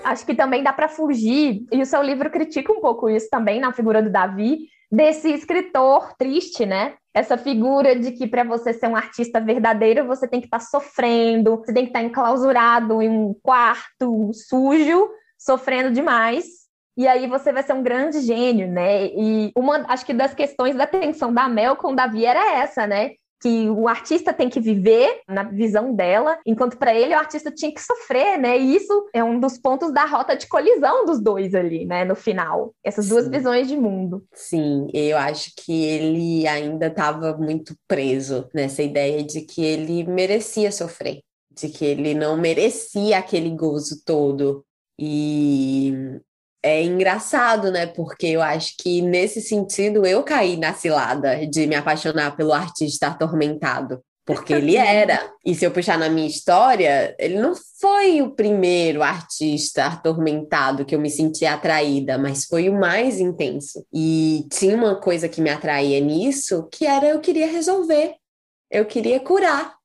[0.03, 3.59] Acho que também dá para fugir, e o seu livro critica um pouco isso também
[3.59, 6.95] na figura do Davi, desse escritor triste, né?
[7.13, 10.65] Essa figura de que para você ser um artista verdadeiro, você tem que estar tá
[10.65, 16.45] sofrendo, você tem que estar tá enclausurado em um quarto sujo, sofrendo demais.
[16.97, 19.05] E aí você vai ser um grande gênio, né?
[19.05, 22.85] E uma, acho que das questões da tensão da Mel com o Davi era essa,
[22.85, 23.11] né?
[23.41, 27.73] Que o artista tem que viver na visão dela, enquanto para ele o artista tinha
[27.73, 28.57] que sofrer, né?
[28.57, 32.03] E isso é um dos pontos da rota de colisão dos dois ali, né?
[32.03, 33.11] No final, essas Sim.
[33.11, 34.23] duas visões de mundo.
[34.33, 40.71] Sim, eu acho que ele ainda estava muito preso nessa ideia de que ele merecia
[40.71, 41.21] sofrer,
[41.51, 44.65] de que ele não merecia aquele gozo todo.
[45.01, 45.93] E
[46.63, 47.85] é engraçado, né?
[47.87, 53.07] Porque eu acho que nesse sentido eu caí na cilada de me apaixonar pelo artista
[53.07, 54.01] atormentado.
[54.25, 55.31] Porque ele era.
[55.43, 60.93] E se eu puxar na minha história, ele não foi o primeiro artista atormentado que
[60.93, 63.83] eu me senti atraída, mas foi o mais intenso.
[63.91, 68.13] E tinha uma coisa que me atraía nisso, que era eu queria resolver.
[68.69, 69.78] Eu queria curar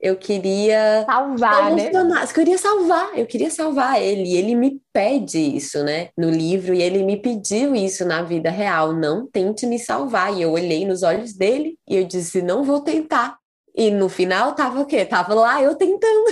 [0.00, 1.90] eu queria salvar, né?
[1.90, 4.24] Eu queria salvar, eu queria salvar ele.
[4.24, 8.50] E ele me pede isso, né, no livro, e ele me pediu isso na vida
[8.50, 8.92] real.
[8.92, 10.34] Não tente me salvar.
[10.34, 13.38] E eu olhei nos olhos dele e eu disse: não vou tentar.
[13.74, 15.04] E no final tava o quê?
[15.04, 16.24] Tava lá eu tentando.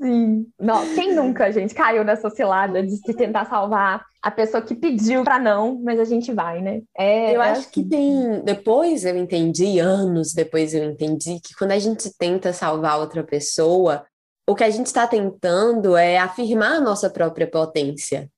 [0.00, 0.46] Sim.
[0.58, 4.04] Não, quem nunca, gente, caiu nessa cilada de se tentar salvar?
[4.22, 6.82] A pessoa que pediu para não, mas a gente vai, né?
[6.96, 7.70] É, eu é acho assim.
[7.70, 8.42] que tem.
[8.42, 14.04] Depois eu entendi, anos depois eu entendi que quando a gente tenta salvar outra pessoa,
[14.48, 18.30] o que a gente está tentando é afirmar a nossa própria potência.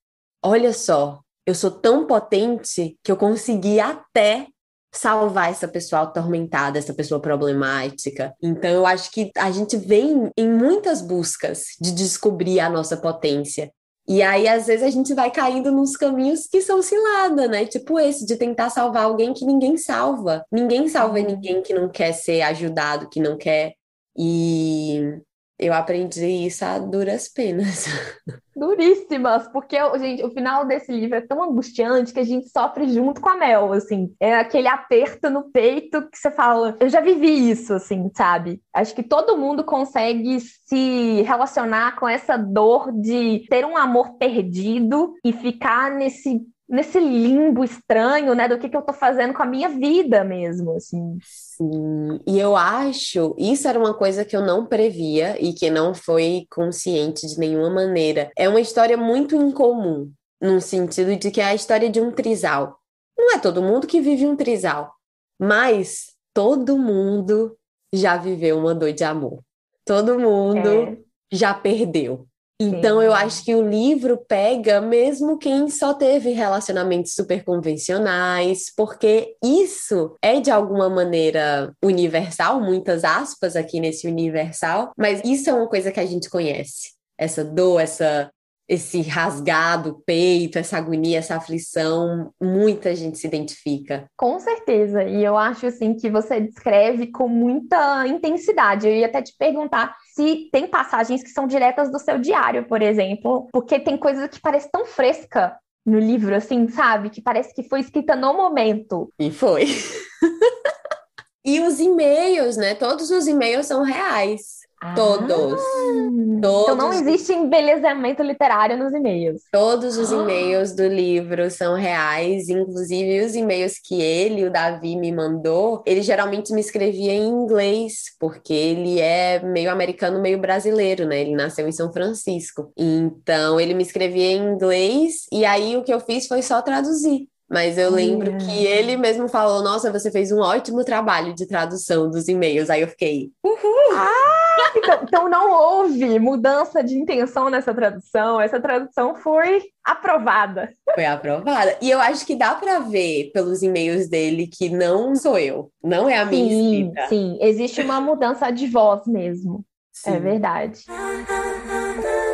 [0.42, 4.46] Olha só, eu sou tão potente que eu consegui até
[4.92, 8.34] salvar essa pessoa atormentada, essa pessoa problemática.
[8.42, 13.70] Então, eu acho que a gente vem em muitas buscas de descobrir a nossa potência.
[14.10, 17.64] E aí, às vezes, a gente vai caindo nos caminhos que são cilada, né?
[17.64, 20.44] Tipo esse, de tentar salvar alguém que ninguém salva.
[20.50, 21.26] Ninguém salva uhum.
[21.26, 23.74] ninguém que não quer ser ajudado, que não quer.
[24.18, 25.16] E
[25.56, 27.84] eu aprendi isso a duras penas.
[28.60, 33.18] Duríssimas, porque, gente, o final desse livro é tão angustiante que a gente sofre junto
[33.18, 34.14] com a Mel, assim.
[34.20, 38.60] É aquele aperto no peito que você fala, eu já vivi isso, assim, sabe?
[38.74, 45.14] Acho que todo mundo consegue se relacionar com essa dor de ter um amor perdido
[45.24, 49.46] e ficar nesse nesse limbo estranho, né, do que, que eu tô fazendo com a
[49.46, 51.18] minha vida mesmo, assim.
[51.22, 55.92] Sim, e eu acho, isso era uma coisa que eu não previa e que não
[55.92, 58.30] foi consciente de nenhuma maneira.
[58.37, 62.78] É uma história muito incomum, no sentido de que é a história de um trisal.
[63.18, 64.94] Não é todo mundo que vive um trisal,
[65.38, 67.56] mas todo mundo
[67.92, 69.40] já viveu uma dor de amor.
[69.85, 70.98] Todo mundo é.
[71.33, 72.29] já perdeu.
[72.62, 73.06] Então, Sim.
[73.06, 80.14] eu acho que o livro pega mesmo quem só teve relacionamentos super convencionais, porque isso
[80.20, 85.90] é de alguma maneira universal, muitas aspas aqui nesse universal, mas isso é uma coisa
[85.90, 86.90] que a gente conhece.
[87.18, 88.30] Essa dor, essa
[88.70, 94.04] esse rasgado peito, essa agonia, essa aflição, muita gente se identifica.
[94.16, 95.02] Com certeza.
[95.02, 98.86] E eu acho assim que você descreve com muita intensidade.
[98.86, 102.82] Eu ia até te perguntar se tem passagens que são diretas do seu diário, por
[102.82, 107.10] exemplo, porque tem coisa que parece tão fresca no livro, assim, sabe?
[107.10, 109.12] Que parece que foi escrita no momento.
[109.18, 109.66] E foi.
[111.44, 112.74] e os e-mails, né?
[112.74, 114.59] Todos os e-mails são reais.
[114.94, 115.60] Todos.
[115.60, 116.62] Ah, Todos.
[116.62, 119.42] Então não existe embelezamento literário nos e-mails.
[119.52, 125.12] Todos os e-mails do livro são reais, inclusive os e-mails que ele, o Davi, me
[125.12, 131.20] mandou, ele geralmente me escrevia em inglês, porque ele é meio americano, meio brasileiro, né?
[131.20, 132.72] Ele nasceu em São Francisco.
[132.76, 137.28] Então ele me escrevia em inglês, e aí o que eu fiz foi só traduzir.
[137.50, 142.08] Mas eu lembro que ele mesmo falou: Nossa, você fez um ótimo trabalho de tradução
[142.08, 142.70] dos e-mails.
[142.70, 143.96] Aí eu fiquei, uhul!
[143.96, 148.40] Ah, então, então não houve mudança de intenção nessa tradução.
[148.40, 150.72] Essa tradução foi aprovada.
[150.94, 151.76] Foi aprovada.
[151.82, 156.08] E eu acho que dá para ver pelos e-mails dele que não sou eu, não
[156.08, 157.08] é a minha sim, escrita.
[157.08, 159.64] Sim, existe uma mudança de voz mesmo.
[160.06, 160.16] É sim.
[160.16, 160.84] É verdade.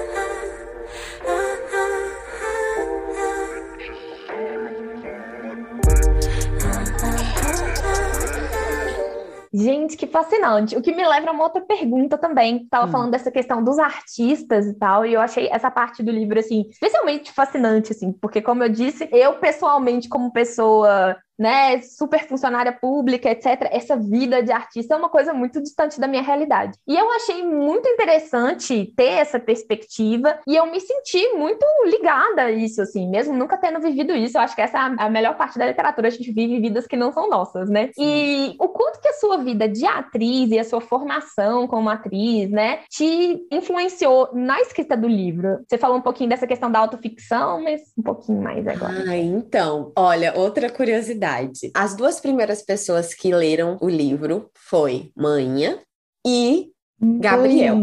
[9.59, 10.77] Gente, que fascinante.
[10.77, 12.65] O que me leva a uma outra pergunta também.
[12.65, 12.91] Estava hum.
[12.91, 16.67] falando dessa questão dos artistas e tal, e eu achei essa parte do livro, assim,
[16.71, 23.31] especialmente fascinante, assim, porque, como eu disse, eu pessoalmente, como pessoa né, super funcionária pública,
[23.31, 23.69] etc.
[23.71, 26.79] Essa vida de artista é uma coisa muito distante da minha realidade.
[26.87, 32.51] E eu achei muito interessante ter essa perspectiva e eu me senti muito ligada a
[32.51, 34.39] isso, assim, mesmo nunca tendo vivido isso.
[34.39, 36.97] Eu acho que essa é a melhor parte da literatura, a gente vive vidas que
[36.97, 37.91] não são nossas, né?
[37.99, 42.51] E o quanto que a sua vida de atriz e a sua formação como atriz,
[42.51, 45.61] né, te influenciou na escrita do livro?
[45.69, 49.05] Você falou um pouquinho dessa questão da autoficção, mas um pouquinho mais agora.
[49.09, 51.71] Ah, então, olha, outra curiosidade verdade.
[51.75, 55.79] As duas primeiras pessoas que leram o livro foi Manha
[56.25, 57.77] e Gabriel.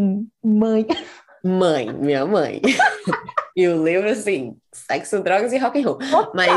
[0.43, 0.87] Mãe.
[1.43, 2.61] Mãe, minha mãe.
[3.55, 5.97] e o livro, assim, sexo, drogas e rock and roll.
[5.97, 6.31] Total.
[6.33, 6.49] Mas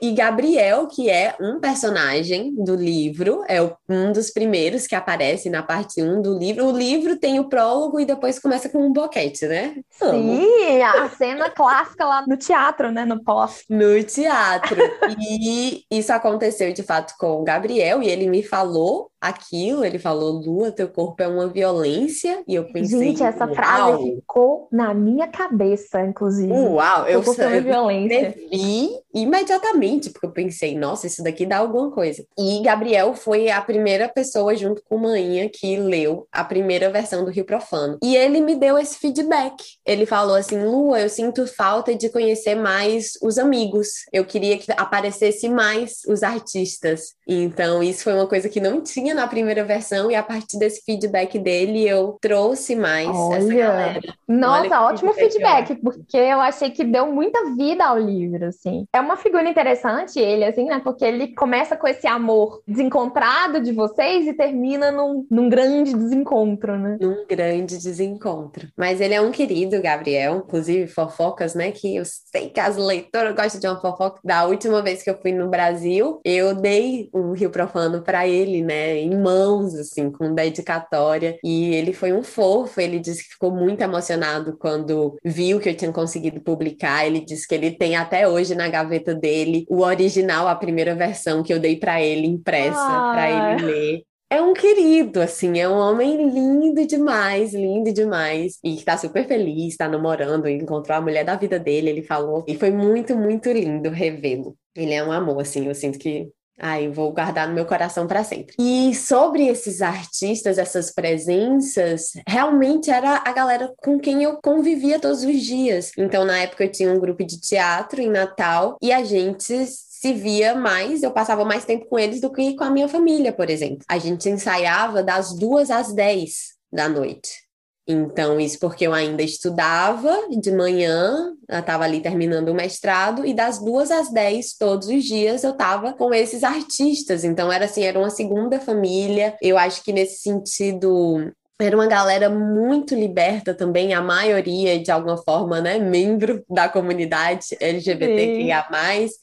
[0.00, 5.62] E Gabriel, que é um personagem do livro, é um dos primeiros que aparece na
[5.62, 6.66] parte 1 do livro.
[6.66, 9.76] O livro tem o prólogo e depois começa com um boquete, né?
[9.90, 13.04] Sim, a cena clássica lá no teatro, né?
[13.04, 13.64] No pós.
[13.68, 14.76] No teatro.
[15.18, 20.32] e isso aconteceu de fato com o Gabriel, e ele me falou aquilo, ele falou,
[20.32, 25.26] Lua, teu corpo é uma violência, e eu pensei, Gente, essa frase ficou na minha
[25.28, 26.52] cabeça, inclusive.
[26.52, 28.34] Uau, eu, eu, é violência.
[28.50, 32.24] vi imediatamente, porque eu pensei, nossa, isso daqui dá alguma coisa.
[32.38, 37.30] E Gabriel foi a primeira pessoa, junto com Maninha, que leu a primeira versão do
[37.30, 37.98] Rio Profano.
[38.02, 39.54] E ele me deu esse feedback.
[39.86, 43.88] Ele falou assim, Lua, eu sinto falta de conhecer mais os amigos.
[44.12, 47.14] Eu queria que aparecesse mais os artistas.
[47.26, 50.82] Então, isso foi uma coisa que não tinha na primeira versão e a partir desse
[50.84, 53.36] feedback dele eu trouxe mais Olha.
[53.36, 54.00] essa galera.
[54.28, 58.86] Nossa, ótimo feedback, feedback porque eu achei que deu muita vida ao livro, assim.
[58.92, 60.80] É uma figura interessante ele, assim, né?
[60.82, 66.78] Porque ele começa com esse amor desencontrado de vocês e termina num, num grande desencontro,
[66.78, 66.98] né?
[67.00, 68.68] Num grande desencontro.
[68.76, 71.70] Mas ele é um querido, Gabriel, inclusive fofocas, né?
[71.70, 74.20] Que eu sei que as leitoras gostam de uma fofoca.
[74.24, 78.62] Da última vez que eu fui no Brasil, eu dei um Rio Profano para ele,
[78.62, 78.95] né?
[78.98, 81.38] Em mãos, assim, com dedicatória.
[81.44, 85.76] E ele foi um fofo, ele disse que ficou muito emocionado quando viu que eu
[85.76, 87.06] tinha conseguido publicar.
[87.06, 91.42] Ele disse que ele tem até hoje na gaveta dele o original, a primeira versão
[91.42, 94.02] que eu dei para ele impressa, para ele ler.
[94.28, 98.58] É um querido, assim, é um homem lindo demais, lindo demais.
[98.64, 102.44] E tá super feliz, tá namorando, encontrou a mulher da vida dele, ele falou.
[102.48, 104.56] E foi muito, muito lindo revê-lo.
[104.74, 106.28] Ele é um amor, assim, eu sinto que
[106.58, 108.54] Ai, vou guardar no meu coração para sempre.
[108.58, 115.22] E sobre esses artistas, essas presenças, realmente era a galera com quem eu convivia todos
[115.22, 115.92] os dias.
[115.98, 120.12] Então, na época, eu tinha um grupo de teatro em Natal e a gente se
[120.12, 123.50] via mais, eu passava mais tempo com eles do que com a minha família, por
[123.50, 123.78] exemplo.
[123.88, 127.45] A gente ensaiava das duas às dez da noite.
[127.88, 133.60] Então, isso porque eu ainda estudava de manhã, estava ali terminando o mestrado, e das
[133.60, 137.22] duas às dez, todos os dias, eu estava com esses artistas.
[137.22, 139.36] Então, era assim, era uma segunda família.
[139.40, 145.16] Eu acho que nesse sentido, era uma galera muito liberta também, a maioria, de alguma
[145.16, 148.66] forma, né, membro da comunidade LGBTQIA+.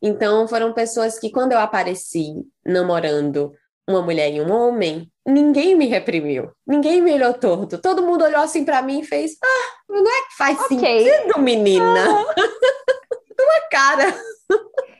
[0.01, 2.33] Então, foram pessoas que, quando eu apareci
[2.65, 3.51] namorando
[3.87, 7.77] uma mulher e um homem, ninguém me reprimiu, ninguém me olhou torto.
[7.77, 11.05] Todo mundo olhou assim para mim e fez: Ah, não é que faz okay.
[11.05, 12.05] sentido, menina.
[12.05, 12.35] Ah.
[13.35, 14.13] Tua cara.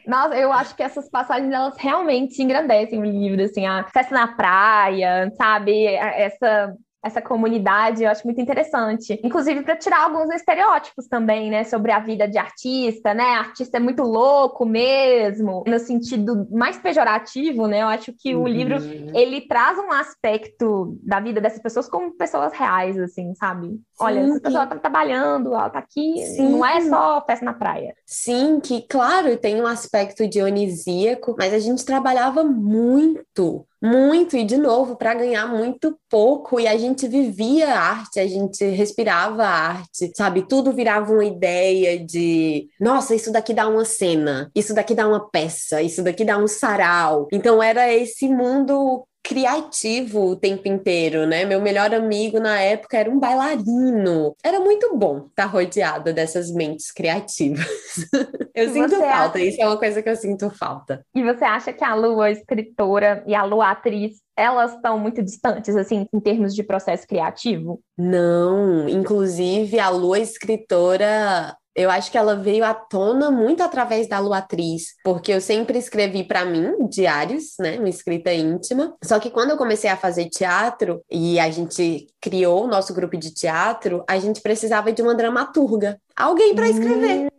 [0.06, 4.28] Nossa, eu acho que essas passagens elas realmente engrandecem o livro, assim, a festa na
[4.36, 5.86] praia, sabe?
[5.86, 9.20] Essa essa comunidade, eu acho muito interessante.
[9.24, 13.36] Inclusive para tirar alguns estereótipos também, né, sobre a vida de artista, né?
[13.36, 17.82] Artista é muito louco mesmo, no sentido mais pejorativo, né?
[17.82, 18.44] Eu acho que uhum.
[18.44, 18.78] o livro
[19.14, 23.68] ele traz um aspecto da vida dessas pessoas como pessoas reais, assim, sabe?
[23.68, 26.50] Sim, Olha, essa pessoa tá trabalhando, ela tá aqui, Sim.
[26.50, 27.94] não é só festa na praia.
[28.06, 34.56] Sim, que claro, tem um aspecto dionisíaco, mas a gente trabalhava muito muito e de
[34.56, 40.48] novo para ganhar muito pouco e a gente vivia arte, a gente respirava arte, sabe?
[40.48, 45.30] Tudo virava uma ideia de, nossa, isso daqui dá uma cena, isso daqui dá uma
[45.30, 47.28] peça, isso daqui dá um sarau.
[47.32, 51.46] Então era esse mundo criativo o tempo inteiro, né?
[51.46, 54.36] Meu melhor amigo na época era um bailarino.
[54.44, 57.66] Era muito bom estar rodeada dessas mentes criativas.
[58.54, 59.46] eu e sinto falta, acha...
[59.46, 61.06] isso é uma coisa que eu sinto falta.
[61.16, 65.76] E você acha que a Lua escritora e a Lua atriz elas estão muito distantes,
[65.76, 67.80] assim, em termos de processo criativo?
[67.98, 74.20] Não, inclusive a Lua escritora eu acho que ela veio à tona muito através da
[74.20, 78.96] Luatriz, porque eu sempre escrevi para mim diários, né, uma escrita íntima.
[79.04, 83.18] Só que quando eu comecei a fazer teatro e a gente criou o nosso grupo
[83.18, 87.28] de teatro, a gente precisava de uma dramaturga, alguém para escrever.
[87.28, 87.34] Hum.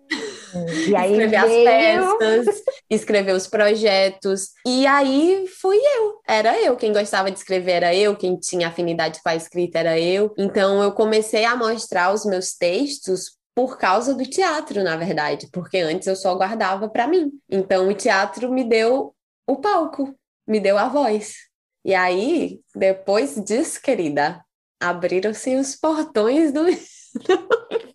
[0.86, 2.04] E aí escrever veio...
[2.04, 4.50] as peças, escrever os projetos.
[4.64, 6.20] E aí fui eu.
[6.28, 6.76] Era eu.
[6.76, 10.32] Quem gostava de escrever era eu, quem tinha afinidade com a escrita era eu.
[10.38, 15.78] Então eu comecei a mostrar os meus textos por causa do teatro, na verdade, porque
[15.78, 17.32] antes eu só guardava para mim.
[17.48, 19.14] Então o teatro me deu
[19.46, 20.14] o palco,
[20.46, 21.36] me deu a voz.
[21.84, 24.42] E aí, depois disso, querida,
[24.80, 26.64] abriram-se os portões do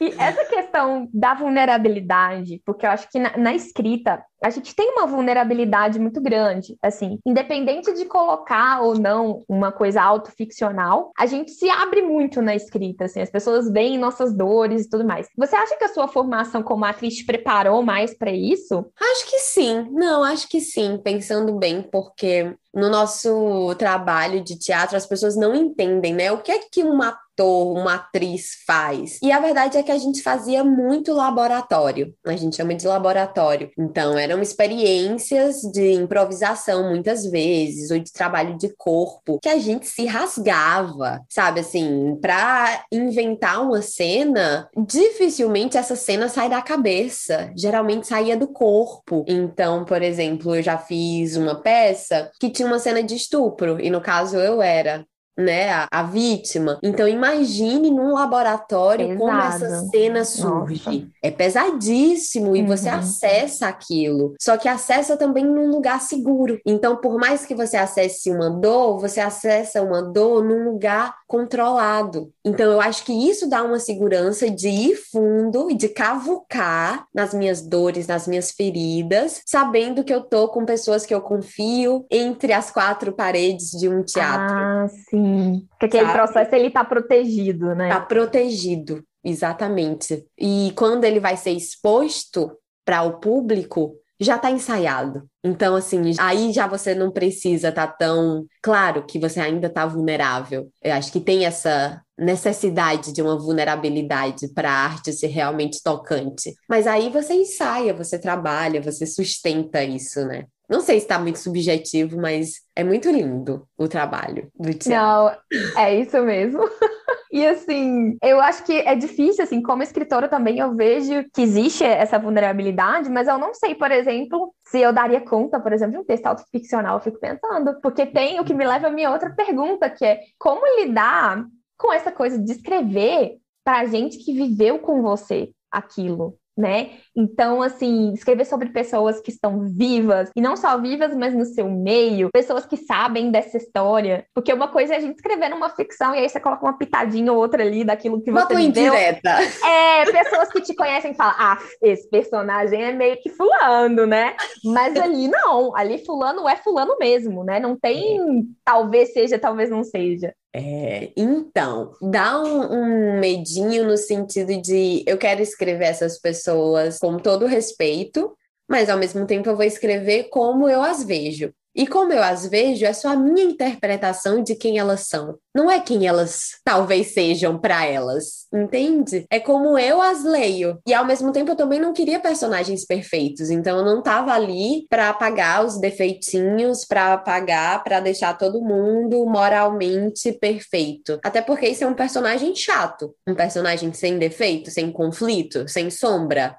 [0.00, 4.90] E essa questão da vulnerabilidade, porque eu acho que na, na, escrita a gente tem
[4.90, 11.50] uma vulnerabilidade muito grande, assim, independente de colocar ou não uma coisa autoficcional, a gente
[11.50, 15.28] se abre muito na escrita, assim, as pessoas veem nossas dores e tudo mais.
[15.36, 18.84] Você acha que a sua formação como atriz te preparou mais para isso?
[19.00, 19.88] Acho que sim.
[19.92, 25.54] Não, acho que sim, pensando bem, porque no nosso trabalho de teatro as pessoas não
[25.54, 26.32] entendem, né?
[26.32, 29.18] O que é que uma ator, uma atriz faz.
[29.22, 33.70] E a verdade é que a gente fazia muito laboratório, a gente chama de laboratório.
[33.78, 39.86] Então, eram experiências de improvisação muitas vezes, ou de trabalho de corpo, que a gente
[39.86, 41.60] se rasgava, sabe?
[41.60, 49.24] Assim, para inventar uma cena, dificilmente essa cena sai da cabeça, geralmente saía do corpo.
[49.26, 53.90] Então, por exemplo, eu já fiz uma peça que tinha uma cena de estupro, e
[53.90, 55.04] no caso eu era
[55.36, 56.78] né, a, a, vítima.
[56.82, 59.20] Então imagine num laboratório Pesado.
[59.20, 60.84] como essa cena surge.
[60.84, 61.08] Nossa.
[61.22, 62.66] É pesadíssimo e uhum.
[62.66, 64.34] você acessa aquilo.
[64.40, 66.60] Só que acessa também num lugar seguro.
[66.66, 72.30] Então, por mais que você acesse uma dor, você acessa uma dor num lugar controlado.
[72.44, 77.32] Então, eu acho que isso dá uma segurança de ir fundo e de cavucar nas
[77.32, 82.52] minhas dores, nas minhas feridas, sabendo que eu tô com pessoas que eu confio entre
[82.52, 84.54] as quatro paredes de um teatro.
[84.56, 85.23] Ah, sim.
[85.70, 86.18] Porque aquele sabe?
[86.18, 87.88] processo ele tá protegido, né?
[87.88, 90.24] Tá protegido, exatamente.
[90.38, 92.50] E quando ele vai ser exposto
[92.84, 95.28] para o público, já está ensaiado.
[95.42, 98.46] Então, assim, aí já você não precisa estar tá tão.
[98.62, 100.68] Claro que você ainda está vulnerável.
[100.82, 106.54] Eu acho que tem essa necessidade de uma vulnerabilidade para a arte ser realmente tocante.
[106.68, 110.44] Mas aí você ensaia, você trabalha, você sustenta isso, né?
[110.74, 114.90] Não sei se está muito subjetivo, mas é muito lindo o trabalho do teatro.
[114.90, 116.60] Não, é isso mesmo.
[117.34, 121.82] E assim, eu acho que é difícil, assim, como escritora também eu vejo que existe
[121.82, 125.98] essa vulnerabilidade, mas eu não sei, por exemplo, se eu daria conta, por exemplo, de
[125.98, 129.30] um texto autoficcional, eu fico pensando, porque tem o que me leva a minha outra
[129.30, 131.44] pergunta, que é como lidar
[131.76, 133.32] com essa coisa de escrever
[133.64, 136.90] para gente que viveu com você aquilo, né?
[137.16, 141.68] Então, assim, escrever sobre pessoas que estão vivas, e não só vivas, mas no seu
[141.68, 144.26] meio, pessoas que sabem dessa história.
[144.34, 147.32] Porque uma coisa é a gente escrever numa ficção e aí você coloca uma pitadinha
[147.32, 149.30] ou outra ali daquilo que você Uma indireta.
[149.64, 154.36] É, pessoas que te conhecem e falam, ah, esse personagem é meio que fulano, né?
[154.64, 157.58] Mas ali não, ali fulano é fulano mesmo, né?
[157.58, 160.34] Não tem talvez seja, talvez não seja.
[160.56, 167.18] É, então, dá um, um, medinho no sentido de eu quero escrever essas pessoas com
[167.18, 168.36] todo respeito,
[168.68, 171.52] mas ao mesmo tempo eu vou escrever como eu as vejo.
[171.74, 175.38] E como eu as vejo, é só a minha interpretação de quem elas são.
[175.54, 179.26] Não é quem elas talvez sejam para elas, entende?
[179.28, 180.78] É como eu as leio.
[180.86, 184.86] E ao mesmo tempo eu também não queria personagens perfeitos, então eu não tava ali
[184.88, 191.18] para apagar os defeitinhos, para apagar, para deixar todo mundo moralmente perfeito.
[191.24, 196.56] Até porque isso é um personagem chato, um personagem sem defeito, sem conflito, sem sombra,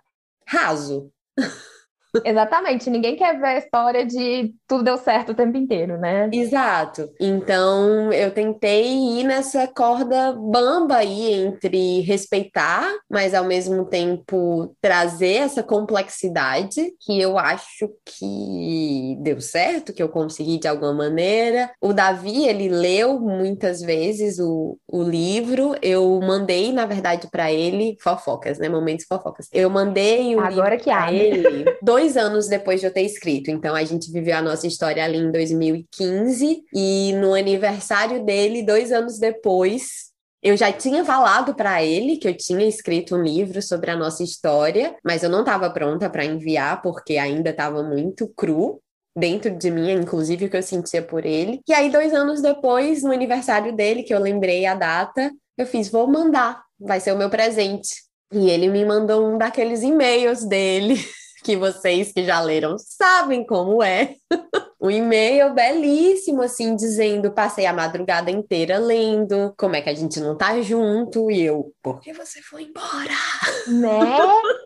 [0.47, 1.09] raso.
[2.24, 6.30] Exatamente, ninguém quer ver a história de tudo deu certo o tempo inteiro, né?
[6.32, 7.09] Exato.
[7.20, 15.38] Então eu tentei ir nessa corda bamba aí entre respeitar, mas ao mesmo tempo trazer
[15.38, 21.72] essa complexidade que eu acho que deu certo, que eu consegui de alguma maneira.
[21.82, 27.97] O Davi, ele leu muitas vezes o, o livro, eu mandei, na verdade, para ele
[28.01, 28.70] fofocas, né?
[28.70, 29.47] Momentos fofocas.
[29.51, 33.49] Eu mandei o Agora livro que para ele dois anos depois de eu ter escrito.
[33.49, 38.91] Então a gente viveu a nossa história ali em 2015 e no aniversário dele, dois
[38.91, 40.12] anos depois,
[40.45, 44.22] eu já tinha falado para ele que eu tinha escrito um livro sobre a nossa
[44.22, 48.80] história, mas eu não estava pronta para enviar porque ainda estava muito cru
[49.18, 51.62] dentro de mim, inclusive o que eu sentia por ele.
[51.68, 55.89] E aí dois anos depois, no aniversário dele, que eu lembrei a data, eu fiz
[55.89, 58.03] vou mandar, vai ser o meu presente.
[58.32, 60.95] E ele me mandou um daqueles e-mails dele
[61.46, 64.16] que vocês que já leram sabem como é.
[64.82, 70.20] um e-mail belíssimo, assim, dizendo: passei a madrugada inteira lendo, como é que a gente
[70.20, 71.30] não tá junto?
[71.30, 73.14] E eu, por que você foi embora?
[73.68, 74.00] Né?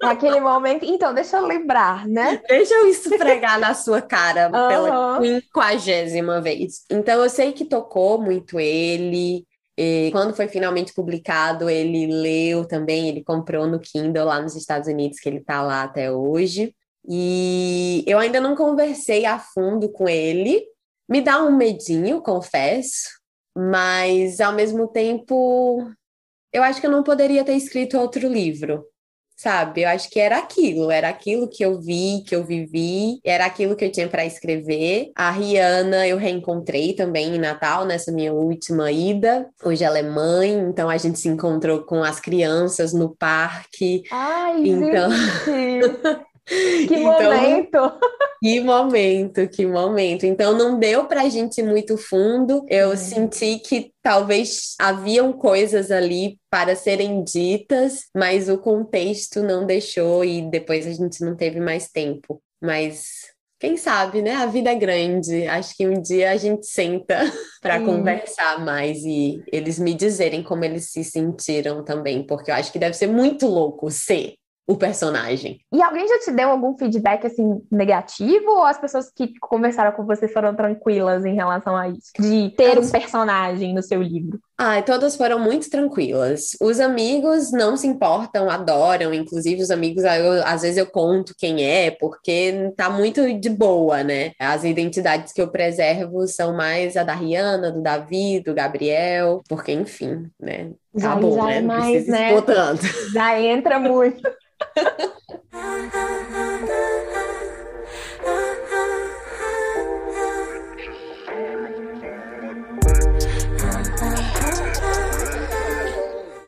[0.01, 0.83] Naquele momento.
[0.83, 2.41] Então, deixa eu lembrar, né?
[2.49, 4.67] Deixa eu esfregar na sua cara uhum.
[4.67, 6.83] pela quinquagésima vez.
[6.89, 9.47] Então, eu sei que tocou muito ele.
[9.81, 14.89] E quando foi finalmente publicado, ele leu também, ele comprou no Kindle lá nos Estados
[14.89, 16.75] Unidos, que ele está lá até hoje.
[17.07, 20.61] E eu ainda não conversei a fundo com ele.
[21.07, 23.07] Me dá um medinho, confesso,
[23.57, 25.89] mas ao mesmo tempo,
[26.51, 28.85] eu acho que eu não poderia ter escrito outro livro
[29.39, 29.83] sabe?
[29.83, 33.73] Eu acho que era aquilo, era aquilo que eu vi, que eu vivi, era aquilo
[33.73, 35.11] que eu tinha para escrever.
[35.15, 39.47] A Rihanna eu reencontrei também em Natal, nessa minha última ida.
[39.63, 44.03] Hoje ela é mãe, então a gente se encontrou com as crianças no parque.
[44.11, 45.09] Ai, então...
[45.45, 46.29] gente!
[46.49, 47.77] Que então, momento!
[48.41, 50.25] Que momento, que momento.
[50.25, 52.65] Então não deu pra gente ir muito fundo.
[52.69, 52.95] Eu uhum.
[52.95, 60.41] senti que talvez haviam coisas ali para serem ditas, mas o contexto não deixou e
[60.49, 62.41] depois a gente não teve mais tempo.
[62.61, 63.29] Mas
[63.59, 64.35] quem sabe, né?
[64.35, 65.45] A vida é grande.
[65.45, 67.19] Acho que um dia a gente senta
[67.61, 72.71] para conversar mais e eles me dizerem como eles se sentiram também, porque eu acho
[72.71, 74.35] que deve ser muito louco ser
[74.69, 75.59] o personagem.
[75.73, 80.05] E alguém já te deu algum feedback assim negativo ou as pessoas que conversaram com
[80.05, 82.11] você foram tranquilas em relação a isso?
[82.19, 84.39] De ter um personagem no seu livro?
[84.55, 86.55] Ah, todas foram muito tranquilas.
[86.61, 91.65] Os amigos não se importam, adoram, inclusive os amigos, eu, às vezes eu conto quem
[91.65, 94.33] é, porque tá muito de boa, né?
[94.37, 99.71] As identidades que eu preservo são mais a da Rihanna, do Davi, do Gabriel, porque
[99.71, 100.69] enfim, né?
[100.95, 101.57] Já, Acabou, já né?
[101.57, 102.29] É mais, né?
[103.13, 104.21] Já entra muito.
[104.79, 105.98] Ha ha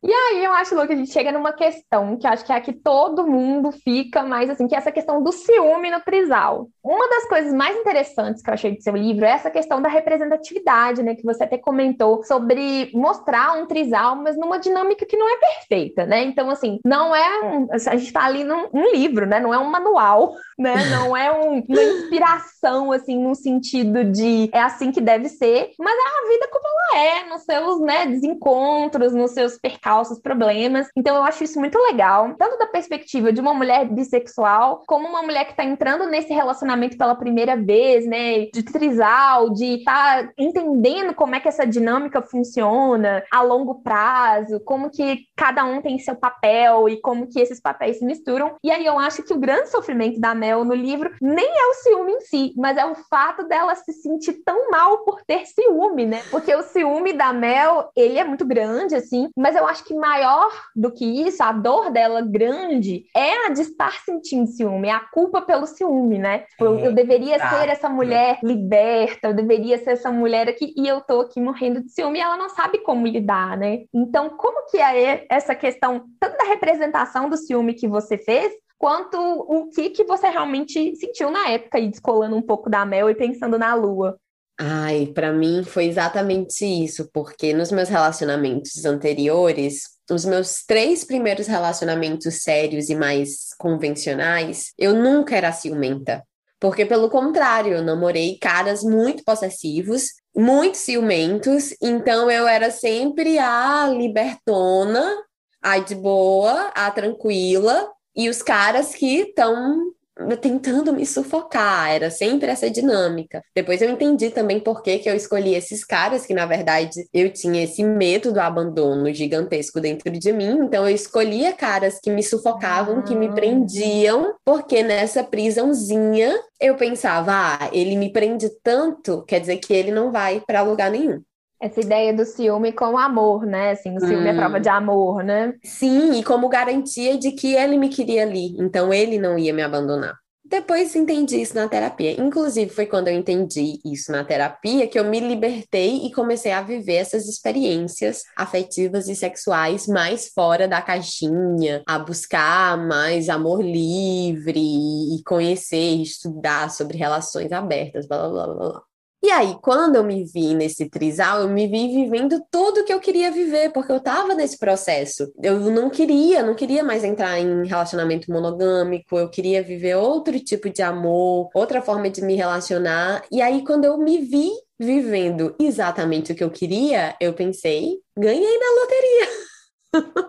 [0.03, 2.55] E aí eu acho, Lu, que a gente chega numa questão que acho que é
[2.55, 6.69] a que todo mundo fica mais assim, que é essa questão do ciúme no trisal.
[6.83, 9.87] Uma das coisas mais interessantes que eu achei do seu livro é essa questão da
[9.87, 11.13] representatividade, né?
[11.13, 16.03] Que você até comentou sobre mostrar um trisal, mas numa dinâmica que não é perfeita,
[16.07, 16.23] né?
[16.23, 19.39] Então, assim, não é um, a gente tá ali num um livro, né?
[19.39, 20.73] Não é um manual, né?
[20.89, 25.93] Não é um, uma inspiração, assim, no sentido de é assim que deve ser, mas
[25.93, 30.87] é a vida como ela é, nos seus né, desencontros, nos seus percalços percalços, problemas.
[30.95, 35.21] Então eu acho isso muito legal, tanto da perspectiva de uma mulher bissexual, como uma
[35.21, 38.45] mulher que está entrando nesse relacionamento pela primeira vez, né?
[38.53, 44.89] De trisal, de tá entendendo como é que essa dinâmica funciona a longo prazo, como
[44.89, 48.55] que cada um tem seu papel e como que esses papéis se misturam.
[48.63, 51.73] E aí eu acho que o grande sofrimento da Mel no livro nem é o
[51.73, 56.05] ciúme em si, mas é o fato dela se sentir tão mal por ter ciúme,
[56.05, 56.21] né?
[56.29, 59.95] Porque o ciúme da Mel, ele é muito grande, assim, mas eu acho acho que
[59.95, 64.91] maior do que isso, a dor dela grande, é a de estar sentindo ciúme, é
[64.91, 66.39] a culpa pelo ciúme, né?
[66.39, 67.49] Tipo, eu, eu deveria tá.
[67.49, 71.81] ser essa mulher liberta, eu deveria ser essa mulher aqui, e eu tô aqui morrendo
[71.81, 73.79] de ciúme e ela não sabe como lidar, né?
[73.93, 79.17] Então, como que é essa questão, tanto da representação do ciúme que você fez, quanto
[79.19, 83.15] o que, que você realmente sentiu na época, e descolando um pouco da Mel e
[83.15, 84.17] pensando na Lua.
[84.63, 91.47] Ai, para mim foi exatamente isso, porque nos meus relacionamentos anteriores, os meus três primeiros
[91.47, 96.23] relacionamentos sérios e mais convencionais, eu nunca era ciumenta.
[96.59, 103.87] Porque, pelo contrário, eu namorei caras muito possessivos, muito ciumentos, então eu era sempre a
[103.87, 105.11] libertona,
[105.59, 109.91] a de boa, a tranquila, e os caras que estão
[110.39, 113.43] tentando me sufocar, era sempre essa dinâmica.
[113.55, 117.31] Depois eu entendi também por que, que eu escolhi esses caras, que na verdade eu
[117.31, 122.23] tinha esse medo do abandono gigantesco dentro de mim, então eu escolhia caras que me
[122.23, 123.01] sufocavam, ah.
[123.03, 123.33] que me ah.
[123.33, 129.91] prendiam, porque nessa prisãozinha eu pensava, ah, ele me prende tanto, quer dizer que ele
[129.91, 131.21] não vai para lugar nenhum.
[131.61, 133.71] Essa ideia do ciúme como amor, né?
[133.71, 134.27] Assim, o ciúme hum.
[134.27, 135.53] é prova de amor, né?
[135.63, 139.61] Sim, e como garantia de que ele me queria ali, então ele não ia me
[139.61, 140.15] abandonar.
[140.51, 142.19] Depois entendi isso na terapia.
[142.19, 146.61] Inclusive, foi quando eu entendi isso na terapia que eu me libertei e comecei a
[146.61, 154.59] viver essas experiências afetivas e sexuais mais fora da caixinha, a buscar mais amor livre
[154.59, 158.90] e conhecer, estudar sobre relações abertas, blá blá blá blá.
[159.23, 162.99] E aí, quando eu me vi nesse trisal, eu me vi vivendo tudo que eu
[162.99, 165.31] queria viver, porque eu tava nesse processo.
[165.43, 170.71] Eu não queria, não queria mais entrar em relacionamento monogâmico, eu queria viver outro tipo
[170.71, 173.23] de amor, outra forma de me relacionar.
[173.31, 174.49] E aí, quando eu me vi
[174.79, 179.50] vivendo exatamente o que eu queria, eu pensei, ganhei na loteria.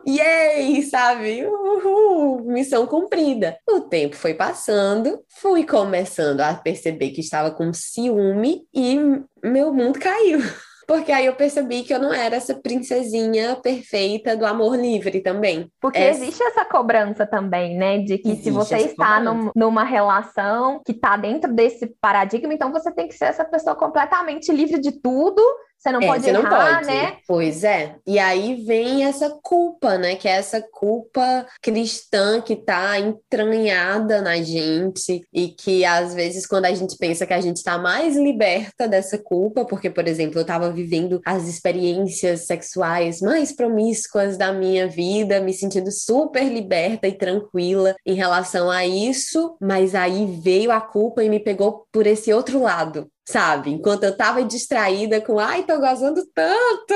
[0.07, 1.47] Yay, sabe?
[1.47, 3.57] Uhul, missão cumprida.
[3.69, 8.99] O tempo foi passando, fui começando a perceber que estava com ciúme e
[9.43, 10.41] meu mundo caiu.
[10.87, 15.71] Porque aí eu percebi que eu não era essa princesinha perfeita do amor livre também.
[15.81, 16.25] Porque essa...
[16.25, 17.99] existe essa cobrança também, né?
[17.99, 22.73] De que existe se você está num, numa relação que está dentro desse paradigma, então
[22.73, 25.43] você tem que ser essa pessoa completamente livre de tudo
[25.83, 26.87] você não é, pode você errar, não pode.
[26.87, 27.16] né?
[27.26, 27.97] Pois é.
[28.07, 30.14] E aí vem essa culpa, né?
[30.14, 36.66] Que é essa culpa cristã que tá entranhada na gente e que às vezes quando
[36.66, 40.45] a gente pensa que a gente tá mais liberta dessa culpa, porque por exemplo, eu
[40.45, 47.12] tava vivendo as experiências sexuais mais promíscuas da minha vida, me sentindo super liberta e
[47.12, 52.33] tranquila em relação a isso, mas aí veio a culpa e me pegou por esse
[52.33, 53.70] outro lado sabe?
[53.70, 56.95] Enquanto eu tava distraída com, ai, tô gozando tanto.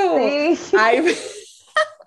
[0.55, 0.77] Sim.
[0.77, 1.03] Aí.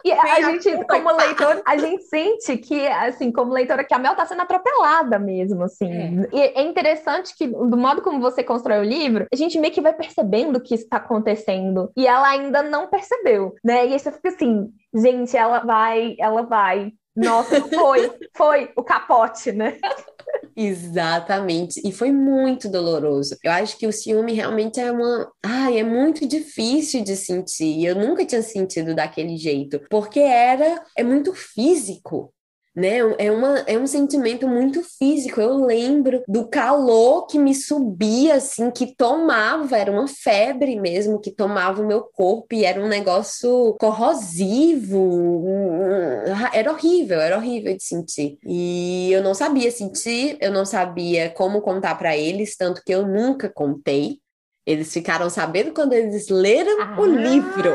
[0.04, 4.16] E a gente, como leitor, a gente sente que, assim, como leitora, que a Mel
[4.16, 5.92] tá sendo atropelada mesmo, assim.
[5.92, 6.28] É.
[6.32, 9.80] E é interessante que, do modo como você constrói o livro, a gente meio que
[9.80, 11.90] vai percebendo o que está acontecendo.
[11.96, 13.86] E ela ainda não percebeu, né?
[13.86, 16.92] E aí você fica assim, gente, ela vai, ela vai
[17.24, 19.76] Nossa, foi, foi o capote, né?
[20.56, 21.80] Exatamente.
[21.84, 23.36] E foi muito doloroso.
[23.42, 25.30] Eu acho que o ciúme realmente é uma.
[25.42, 27.84] Ai, é muito difícil de sentir.
[27.84, 29.80] Eu nunca tinha sentido daquele jeito.
[29.88, 30.82] Porque era.
[30.96, 32.32] É muito físico
[32.74, 32.98] né?
[33.18, 35.40] É, uma, é um sentimento muito físico.
[35.40, 41.30] Eu lembro do calor que me subia, assim, que tomava, era uma febre mesmo, que
[41.30, 45.42] tomava o meu corpo e era um negócio corrosivo.
[46.52, 48.38] Era horrível, era horrível de sentir.
[48.46, 53.06] E eu não sabia sentir, eu não sabia como contar para eles, tanto que eu
[53.06, 54.18] nunca contei.
[54.70, 57.74] Eles ficaram sabendo quando eles leram ah, o livro.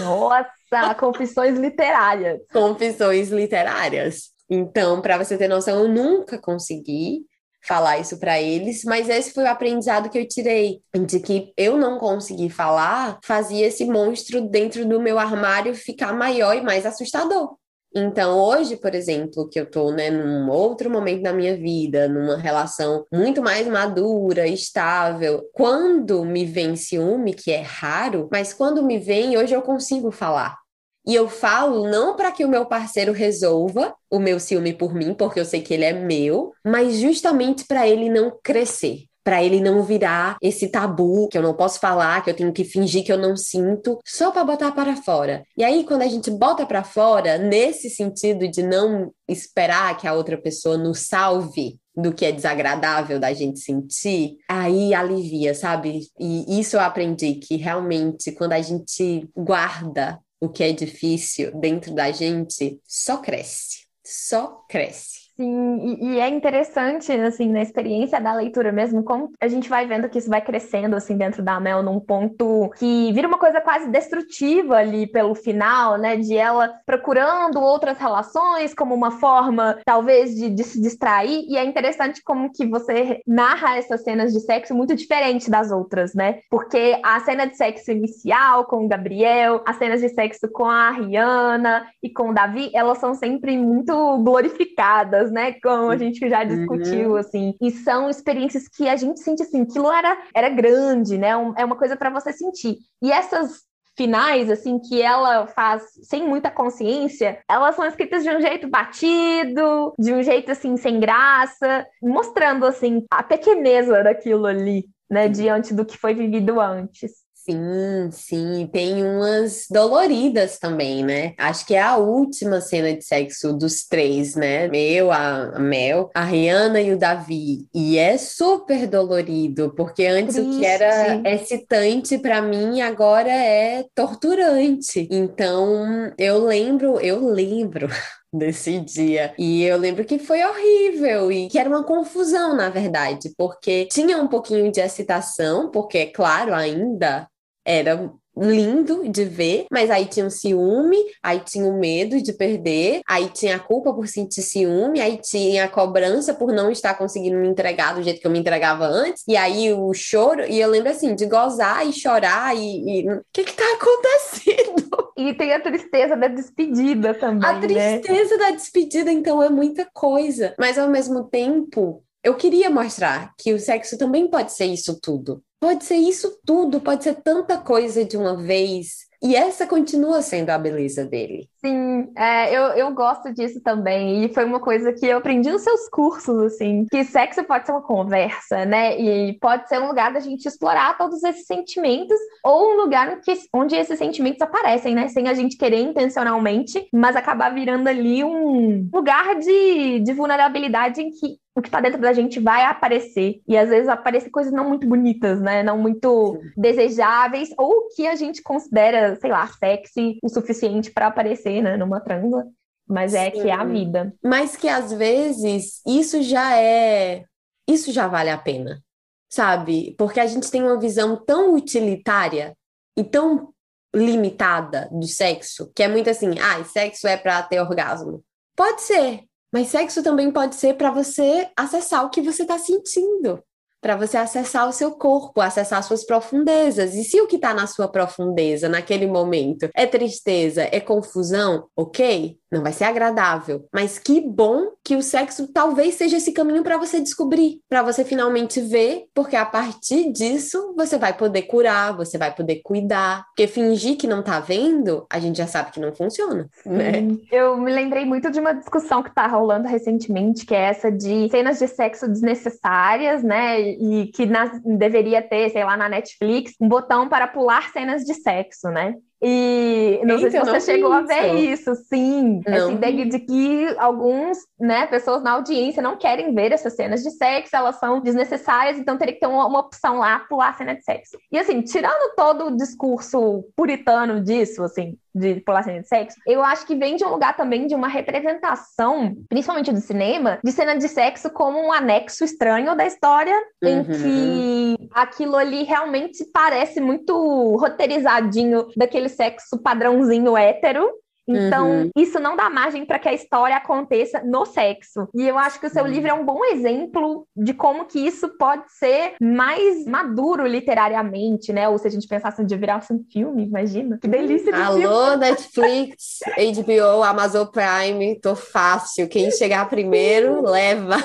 [0.00, 2.40] Nossa, confissões literárias.
[2.52, 4.30] Confissões literárias.
[4.50, 7.24] Então, para você ter noção, eu nunca consegui
[7.62, 11.78] falar isso para eles, mas esse foi o aprendizado que eu tirei, de que eu
[11.78, 17.56] não consegui falar, fazia esse monstro dentro do meu armário ficar maior e mais assustador.
[17.96, 22.36] Então, hoje, por exemplo, que eu tô, né, num outro momento da minha vida, numa
[22.36, 28.98] relação muito mais madura, estável, quando me vem ciúme, que é raro, mas quando me
[28.98, 30.58] vem, hoje eu consigo falar.
[31.06, 35.14] E eu falo não para que o meu parceiro resolva o meu ciúme por mim,
[35.14, 39.58] porque eu sei que ele é meu, mas justamente para ele não crescer para ele
[39.58, 43.12] não virar esse tabu que eu não posso falar, que eu tenho que fingir que
[43.12, 45.44] eu não sinto, só para botar para fora.
[45.56, 50.12] E aí quando a gente bota para fora, nesse sentido de não esperar que a
[50.12, 56.00] outra pessoa nos salve do que é desagradável da gente sentir, aí alivia, sabe?
[56.18, 61.94] E isso eu aprendi que realmente quando a gente guarda o que é difícil dentro
[61.94, 63.84] da gente, só cresce.
[64.04, 65.23] Só cresce.
[65.36, 69.84] Sim, e, e, é interessante, assim, na experiência da leitura mesmo, como a gente vai
[69.84, 73.60] vendo que isso vai crescendo, assim, dentro da Mel, num ponto que vira uma coisa
[73.60, 76.16] quase destrutiva ali pelo final, né?
[76.16, 81.44] De ela procurando outras relações como uma forma, talvez, de, de se distrair.
[81.48, 86.14] E é interessante como que você narra essas cenas de sexo muito diferente das outras,
[86.14, 86.38] né?
[86.48, 90.90] Porque a cena de sexo inicial com o Gabriel, as cenas de sexo com a
[90.90, 95.54] Rihanna e com o Davi, elas são sempre muito glorificadas né?
[95.62, 97.16] Como a gente já discutiu, uhum.
[97.16, 97.54] assim.
[97.60, 101.36] E são experiências que a gente sente assim, aquilo era, era grande, né?
[101.36, 102.78] Um, é uma coisa para você sentir.
[103.02, 103.62] E essas
[103.96, 109.94] finais, assim, que ela faz sem muita consciência, elas são escritas de um jeito batido,
[109.98, 115.84] de um jeito, assim, sem graça, mostrando, assim, a pequeneza daquilo ali, né, diante do
[115.84, 117.23] que foi vivido antes.
[117.46, 121.34] Sim, sim, tem umas doloridas também, né?
[121.36, 124.66] Acho que é a última cena de sexo dos três, né?
[124.66, 127.66] Meu, a Mel, a Rihanna e o Davi.
[127.74, 130.56] E é super dolorido, porque antes Triste.
[130.56, 135.06] o que era excitante para mim agora é torturante.
[135.10, 137.88] Então, eu lembro, eu lembro
[138.32, 139.34] desse dia.
[139.38, 144.16] E eu lembro que foi horrível e que era uma confusão, na verdade, porque tinha
[144.16, 147.28] um pouquinho de excitação, porque, é claro, ainda
[147.64, 153.00] era lindo de ver, mas aí tinha o ciúme, aí tinha o medo de perder,
[153.06, 157.36] aí tinha a culpa por sentir ciúme, aí tinha a cobrança por não estar conseguindo
[157.36, 160.68] me entregar do jeito que eu me entregava antes, e aí o choro, e eu
[160.68, 164.84] lembro assim, de gozar e chorar e o que que tá acontecendo?
[165.16, 167.60] E tem a tristeza da despedida também, A né?
[168.00, 168.44] tristeza né?
[168.44, 173.60] da despedida, então, é muita coisa, mas ao mesmo tempo, eu queria mostrar que o
[173.60, 175.40] sexo também pode ser isso tudo.
[175.64, 179.06] Pode ser isso tudo, pode ser tanta coisa de uma vez.
[179.22, 181.48] E essa continua sendo a beleza dele.
[181.56, 184.22] Sim, é, eu, eu gosto disso também.
[184.22, 187.72] E foi uma coisa que eu aprendi nos seus cursos, assim, que sexo pode ser
[187.72, 189.00] uma conversa, né?
[189.00, 193.32] E pode ser um lugar da gente explorar todos esses sentimentos, ou um lugar que,
[193.50, 195.08] onde esses sentimentos aparecem, né?
[195.08, 201.08] Sem a gente querer intencionalmente, mas acabar virando ali um lugar de, de vulnerabilidade em
[201.08, 203.40] que o que está dentro da gente vai aparecer.
[203.46, 205.62] E às vezes aparecem coisas não muito bonitas, né?
[205.62, 206.50] Não muito Sim.
[206.56, 211.76] desejáveis, ou que a gente considera, sei lá, sexy o suficiente para aparecer, né?
[211.76, 212.46] Numa transa.
[212.86, 213.42] Mas é Sim.
[213.42, 214.12] que é a vida.
[214.22, 217.24] Mas que às vezes isso já é.
[217.66, 218.82] Isso já vale a pena,
[219.30, 219.94] sabe?
[219.96, 222.54] Porque a gente tem uma visão tão utilitária
[222.96, 223.54] e tão
[223.94, 228.22] limitada do sexo, que é muito assim, ah, sexo é para ter orgasmo.
[228.56, 229.20] Pode ser,
[229.54, 233.40] mas sexo também pode ser para você acessar o que você está sentindo,
[233.80, 236.96] para você acessar o seu corpo, acessar suas profundezas.
[236.96, 242.36] E se o que está na sua profundeza naquele momento é tristeza, é confusão, ok?
[242.54, 246.78] Não vai ser agradável, mas que bom que o sexo talvez seja esse caminho para
[246.78, 252.16] você descobrir, para você finalmente ver, porque a partir disso você vai poder curar, você
[252.16, 255.94] vai poder cuidar, porque fingir que não tá vendo, a gente já sabe que não
[255.94, 257.06] funciona, né?
[257.30, 261.28] Eu me lembrei muito de uma discussão que tá rolando recentemente, que é essa de
[261.30, 263.60] cenas de sexo desnecessárias, né?
[263.60, 268.14] E que nas, deveria ter, sei lá, na Netflix, um botão para pular cenas de
[268.14, 268.94] sexo, né?
[269.26, 272.42] E não Eita, sei se você chegou a ver isso, sim.
[272.46, 272.54] Não.
[272.54, 277.10] Essa ideia de que alguns, né, pessoas na audiência não querem ver essas cenas de
[277.10, 280.74] sexo, elas são desnecessárias, então teria que ter uma, uma opção lá, pular a cena
[280.74, 281.16] de sexo.
[281.32, 286.66] E assim, tirando todo o discurso puritano disso, assim, de população de sexo, eu acho
[286.66, 290.88] que vem de um lugar também de uma representação, principalmente do cinema, de cena de
[290.88, 293.68] sexo como um anexo estranho da história, uhum.
[293.68, 300.90] em que aquilo ali realmente parece muito roteirizadinho daquele sexo padrãozinho hétero,
[301.26, 301.90] então, uhum.
[301.96, 305.08] isso não dá margem para que a história aconteça no sexo.
[305.14, 305.90] E eu acho que o seu uhum.
[305.90, 311.68] livro é um bom exemplo de como que isso pode ser mais maduro literariamente, né?
[311.68, 313.98] Ou se a gente pensasse de virar um filme, imagina.
[313.98, 315.16] Que delícia de Alô, filme.
[315.24, 319.08] Netflix, HBO, Amazon Prime, tô fácil.
[319.08, 320.96] Quem chegar primeiro, leva.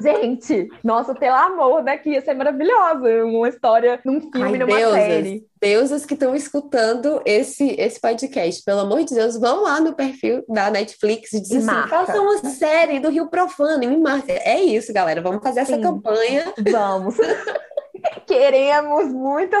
[0.00, 3.24] Gente, nossa, pelo amor daqui, ia ser maravilhosa.
[3.24, 4.94] Uma história num filme, Ai, numa Deusas.
[4.94, 9.94] série deusas que estão escutando esse, esse podcast, pelo amor de Deus, vão lá no
[9.94, 14.32] perfil da Netflix e dizem assim, faça uma série do Rio Profano e me marca.
[14.32, 15.80] É isso, galera, vamos fazer essa Sim.
[15.80, 16.52] campanha.
[16.68, 17.16] Vamos.
[18.26, 19.56] Queremos muito,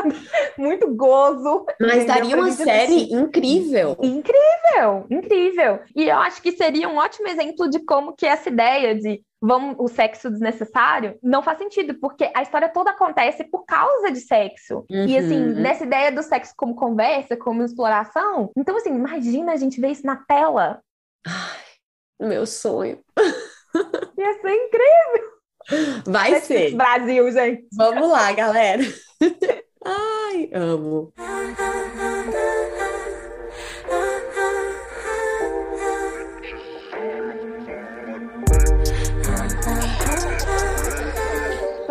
[0.58, 1.64] muito gozo.
[1.80, 3.96] Mas daria uma série incrível.
[4.02, 5.78] Incrível, incrível.
[5.94, 9.74] E eu acho que seria um ótimo exemplo de como que essa ideia de vamos,
[9.78, 14.86] o sexo desnecessário, não faz sentido, porque a história toda acontece por causa de sexo.
[14.88, 15.06] Uhum.
[15.06, 19.80] E assim, nessa ideia do sexo como conversa, como exploração, então assim, imagina a gente
[19.80, 20.80] ver isso na tela.
[21.26, 23.00] Ai, meu sonho.
[24.18, 25.32] Ia ser incrível.
[26.06, 26.74] Vai ser.
[26.76, 27.66] Brasil, gente.
[27.72, 28.82] Vamos lá, galera.
[29.84, 31.12] Ai, amo.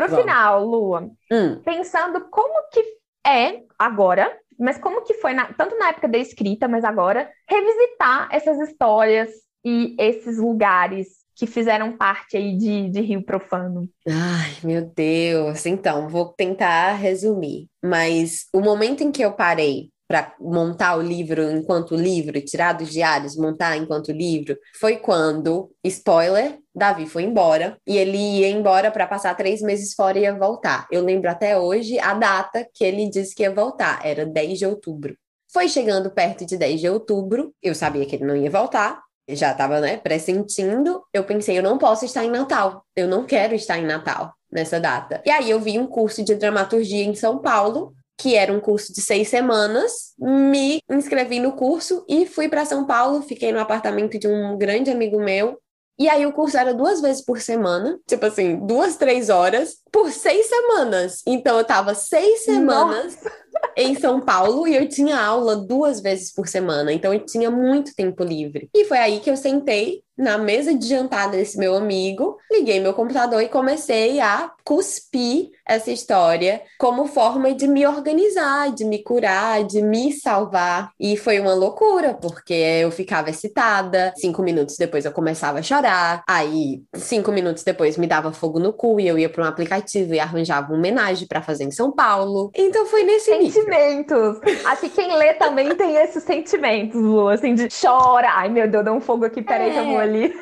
[0.02, 0.26] Pro Vamos.
[0.26, 1.62] final, Lua, hum.
[1.64, 2.82] pensando como que
[3.26, 8.28] é agora, mas como que foi, na, tanto na época da escrita, mas agora, revisitar
[8.32, 9.30] essas histórias
[9.64, 13.88] e esses lugares que fizeram parte aí de, de Rio Profano.
[14.08, 15.68] Ai, meu Deus.
[15.68, 17.68] Então, vou tentar resumir.
[17.84, 22.90] Mas o momento em que eu parei para montar o livro enquanto livro, tirar dos
[22.90, 29.08] diários, montar enquanto livro, foi quando, spoiler, Davi foi embora e ele ia embora para
[29.08, 30.86] passar três meses fora e ia voltar.
[30.92, 34.66] Eu lembro até hoje a data que ele disse que ia voltar, era 10 de
[34.66, 35.16] outubro.
[35.50, 39.54] Foi chegando perto de 10 de outubro, eu sabia que ele não ia voltar, já
[39.54, 41.02] estava, né, pressentindo.
[41.14, 44.78] Eu pensei, eu não posso estar em Natal, eu não quero estar em Natal nessa
[44.78, 45.22] data.
[45.26, 48.94] E aí eu vi um curso de dramaturgia em São Paulo que era um curso
[48.94, 54.20] de seis semanas, me inscrevi no curso e fui para São Paulo, fiquei no apartamento
[54.20, 55.58] de um grande amigo meu.
[55.98, 60.12] E aí o curso era duas vezes por semana, tipo assim, duas, três horas, por
[60.12, 61.24] seis semanas.
[61.26, 63.32] Então eu tava seis semanas Nossa.
[63.76, 66.92] Em São Paulo e eu tinha aula duas vezes por semana.
[66.92, 68.70] Então eu tinha muito tempo livre.
[68.76, 72.94] E foi aí que eu sentei na mesa de jantar desse meu amigo, liguei meu
[72.94, 79.64] computador e comecei a cuspir essa história como forma de me organizar, de me curar,
[79.64, 80.92] de me salvar.
[81.00, 86.24] E foi uma loucura, porque eu ficava excitada, cinco minutos depois eu começava a chorar,
[86.28, 90.14] aí cinco minutos depois me dava fogo no cu e eu ia para um aplicativo
[90.14, 92.52] e arranjava uma homenagem para fazer em São Paulo.
[92.56, 94.40] Então foi nesse Sentimentos!
[94.66, 98.30] Acho que quem lê também tem esses sentimentos, Lu, assim, de chora.
[98.30, 99.74] Ai, meu Deus, dá um fogo aqui, peraí é.
[99.74, 100.34] que eu vou ali.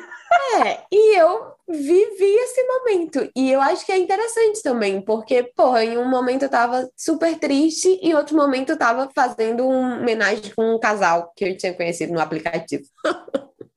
[0.64, 3.30] É, e eu vivi esse momento.
[3.34, 7.36] E eu acho que é interessante também, porque, porra, em um momento eu tava super
[7.38, 11.56] triste, e em outro momento eu tava fazendo uma homenagem com um casal que eu
[11.56, 12.84] tinha conhecido no aplicativo.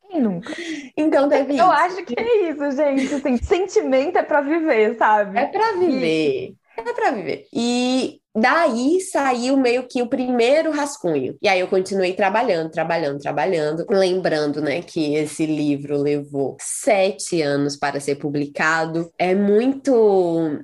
[0.10, 0.54] Quem nunca?
[0.96, 1.72] Então teve Eu isso.
[1.72, 3.16] acho que é isso, gente.
[3.16, 5.40] Assim, sentimento é pra viver, sabe?
[5.40, 6.50] É pra viver.
[6.50, 6.58] E...
[6.78, 7.48] É pra viver.
[7.52, 11.36] E Daí saiu meio que o primeiro rascunho.
[11.42, 13.86] E aí eu continuei trabalhando, trabalhando, trabalhando.
[13.90, 19.12] Lembrando, né, que esse livro levou sete anos para ser publicado.
[19.18, 19.94] É muito.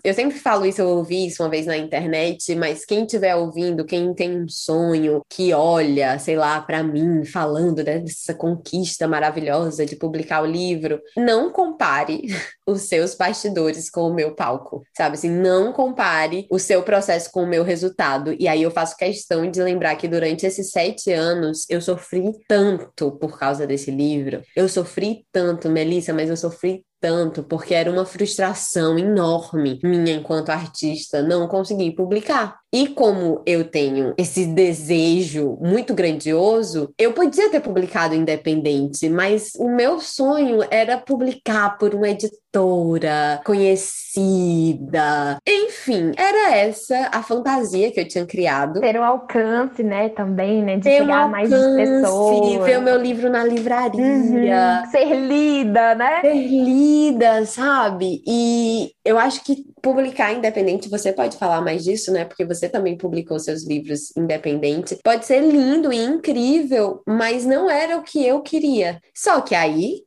[0.04, 3.86] Eu sempre falo isso, eu ouvi isso uma vez na internet, mas quem estiver ouvindo,
[3.86, 9.96] quem tem um sonho, que olha, sei lá, para mim, falando dessa conquista maravilhosa de
[9.96, 12.22] publicar o livro, não compare
[12.72, 15.16] os seus bastidores com o meu palco, sabe?
[15.16, 18.36] Assim, não compare o seu processo com o meu resultado.
[18.40, 23.12] E aí eu faço questão de lembrar que durante esses sete anos eu sofri tanto
[23.12, 24.42] por causa desse livro.
[24.56, 30.50] Eu sofri tanto, Melissa, mas eu sofri tanto, porque era uma frustração enorme minha enquanto
[30.50, 32.60] artista não conseguir publicar.
[32.72, 39.68] E como eu tenho esse desejo muito grandioso, eu podia ter publicado independente, mas o
[39.68, 45.39] meu sonho era publicar por uma editora conhecida.
[45.47, 48.80] Enfim, era essa a fantasia que eu tinha criado.
[48.82, 52.66] Ter um alcance, né, também, né, de ter chegar um a mais pessoas.
[52.66, 54.84] Ver o meu livro na livraria.
[54.84, 54.91] Uhum.
[54.91, 56.22] Ser lida, né?
[56.22, 56.89] Ser lida,
[57.46, 58.22] sabe?
[58.28, 62.26] E eu acho que publicar independente, você pode falar mais disso, né?
[62.26, 64.98] Porque você também publicou seus livros independente.
[65.04, 69.00] Pode ser lindo e incrível, mas não era o que eu queria.
[69.14, 70.04] Só que aí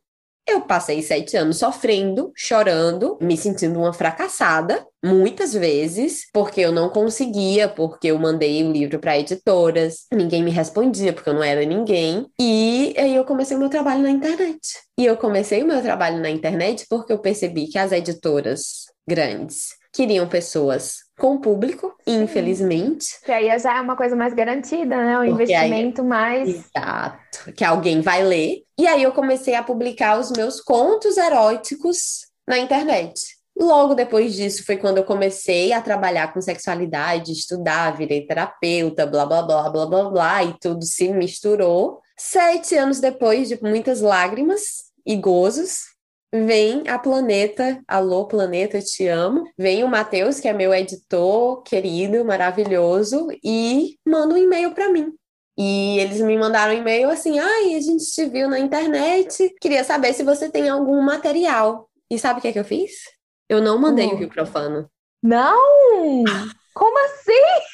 [0.47, 6.89] eu passei sete anos sofrendo, chorando, me sentindo uma fracassada, muitas vezes, porque eu não
[6.89, 11.65] conseguia, porque eu mandei o livro para editoras, ninguém me respondia, porque eu não era
[11.65, 12.27] ninguém.
[12.39, 14.59] E aí eu comecei o meu trabalho na internet.
[14.97, 19.82] E eu comecei o meu trabalho na internet porque eu percebi que as editoras grandes
[19.93, 23.05] queriam pessoas com público, infelizmente.
[23.23, 25.19] Que aí já é uma coisa mais garantida, né?
[25.19, 26.07] Um investimento aí...
[26.07, 26.49] mais.
[26.49, 27.53] Exato.
[27.55, 28.63] Que alguém vai ler.
[28.77, 33.21] E aí eu comecei a publicar os meus contos eróticos na internet.
[33.55, 39.27] Logo depois disso foi quando eu comecei a trabalhar com sexualidade, estudar, virei terapeuta, blá
[39.27, 42.01] blá blá blá blá blá, e tudo se misturou.
[42.17, 45.92] Sete anos depois de muitas lágrimas e gozos,
[46.33, 49.43] vem a Planeta, alô Planeta, te amo.
[49.55, 55.13] Vem o Matheus, que é meu editor querido, maravilhoso, e manda um e-mail para mim.
[55.55, 59.83] E eles me mandaram um e-mail assim: ai, a gente te viu na internet, queria
[59.83, 61.87] saber se você tem algum material.
[62.09, 62.91] E sabe o que é que eu fiz?
[63.47, 64.89] Eu não mandei o Rio Profano.
[65.21, 66.23] Não!
[66.73, 67.67] Como assim?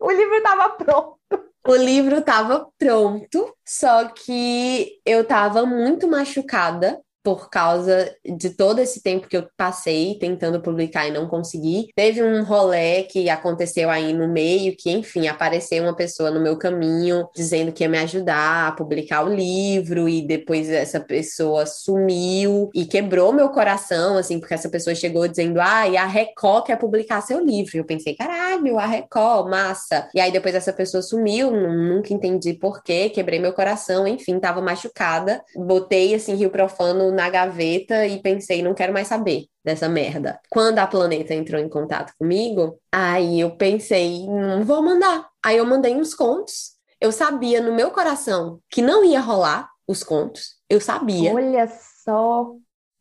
[0.00, 1.18] O livro estava pronto.
[1.66, 6.98] O livro estava pronto, só que eu estava muito machucada
[7.28, 11.88] por causa de todo esse tempo que eu passei tentando publicar e não consegui.
[11.94, 16.56] Teve um rolê que aconteceu aí no meio, que, enfim, apareceu uma pessoa no meu
[16.56, 22.70] caminho dizendo que ia me ajudar a publicar o livro, e depois essa pessoa sumiu
[22.74, 26.78] e quebrou meu coração, assim, porque essa pessoa chegou dizendo: ah, e a Record quer
[26.78, 27.76] publicar seu livro.
[27.76, 30.08] E eu pensei, caralho, a Record, massa.
[30.14, 35.42] E aí depois essa pessoa sumiu, nunca entendi porquê, quebrei meu coração, enfim, tava machucada.
[35.54, 40.40] Botei, assim, Rio Profano na gaveta e pensei, não quero mais saber dessa merda.
[40.48, 45.28] Quando a Planeta entrou em contato comigo, aí eu pensei, não vou mandar.
[45.44, 46.76] Aí eu mandei uns contos.
[47.00, 50.56] Eu sabia no meu coração que não ia rolar os contos.
[50.70, 51.34] Eu sabia.
[51.34, 51.68] Olha
[52.04, 52.54] só,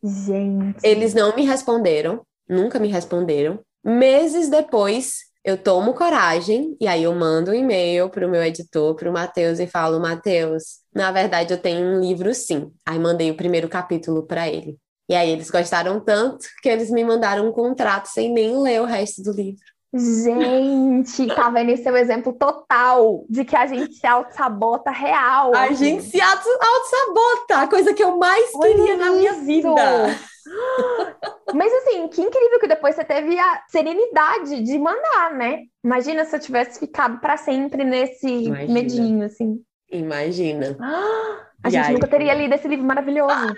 [0.04, 0.80] gente.
[0.82, 3.60] Eles não me responderam, nunca me responderam.
[3.84, 8.94] Meses depois, eu tomo coragem e aí eu mando um e-mail para o meu editor,
[8.96, 12.70] para o Matheus, e falo: Matheus, na verdade eu tenho um livro sim.
[12.86, 14.78] Aí mandei o primeiro capítulo para ele.
[15.10, 18.86] E aí eles gostaram tanto que eles me mandaram um contrato sem nem ler o
[18.86, 19.64] resto do livro.
[19.94, 25.56] Gente, tá vendo esse é o exemplo total de que a gente se auto-sabota real.
[25.56, 29.06] A gente se auto-sabota, a coisa que eu mais Olha queria isso.
[29.06, 29.70] na minha vida.
[31.54, 35.64] Mas assim, que incrível que depois você teve a serenidade de mandar, né?
[35.84, 38.74] Imagina se eu tivesse ficado para sempre nesse Imagina.
[38.74, 39.62] medinho, assim.
[39.90, 40.78] Imagina.
[41.64, 43.54] a gente aí, nunca teria lido esse livro maravilhoso.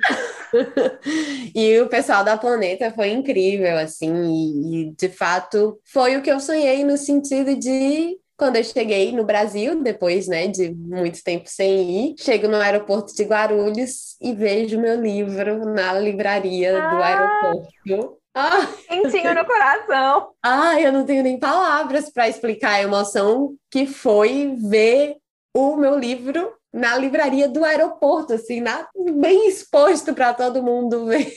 [1.56, 6.32] e o pessoal da Planeta foi incrível, assim, e, e de fato foi o que
[6.32, 11.50] eu sonhei no sentido de quando eu cheguei no Brasil, depois né, de muito tempo
[11.50, 17.04] sem ir, chego no aeroporto de Guarulhos e vejo meu livro na livraria ah, do
[17.04, 18.18] aeroporto.
[18.34, 18.66] Ah.
[18.88, 20.32] Quentinho no coração.
[20.42, 25.18] Ah, eu não tenho nem palavras para explicar a emoção que foi ver
[25.54, 31.30] o meu livro na livraria do aeroporto, assim, na, bem exposto para todo mundo ver.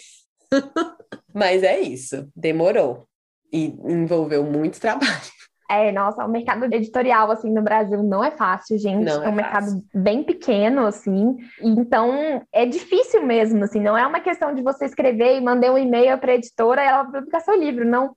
[1.35, 3.09] Mas é isso, demorou
[3.53, 5.42] e envolveu muito trabalho.
[5.73, 9.05] É, nossa, o mercado editorial, assim, no Brasil não é fácil, gente.
[9.05, 11.37] Não é, é um mercado bem pequeno, assim.
[11.61, 13.81] Então, é difícil mesmo, assim.
[13.81, 16.87] Não é uma questão de você escrever e mandar um e-mail para a editora e
[16.87, 17.85] ela publicar seu livro.
[17.85, 18.15] Não.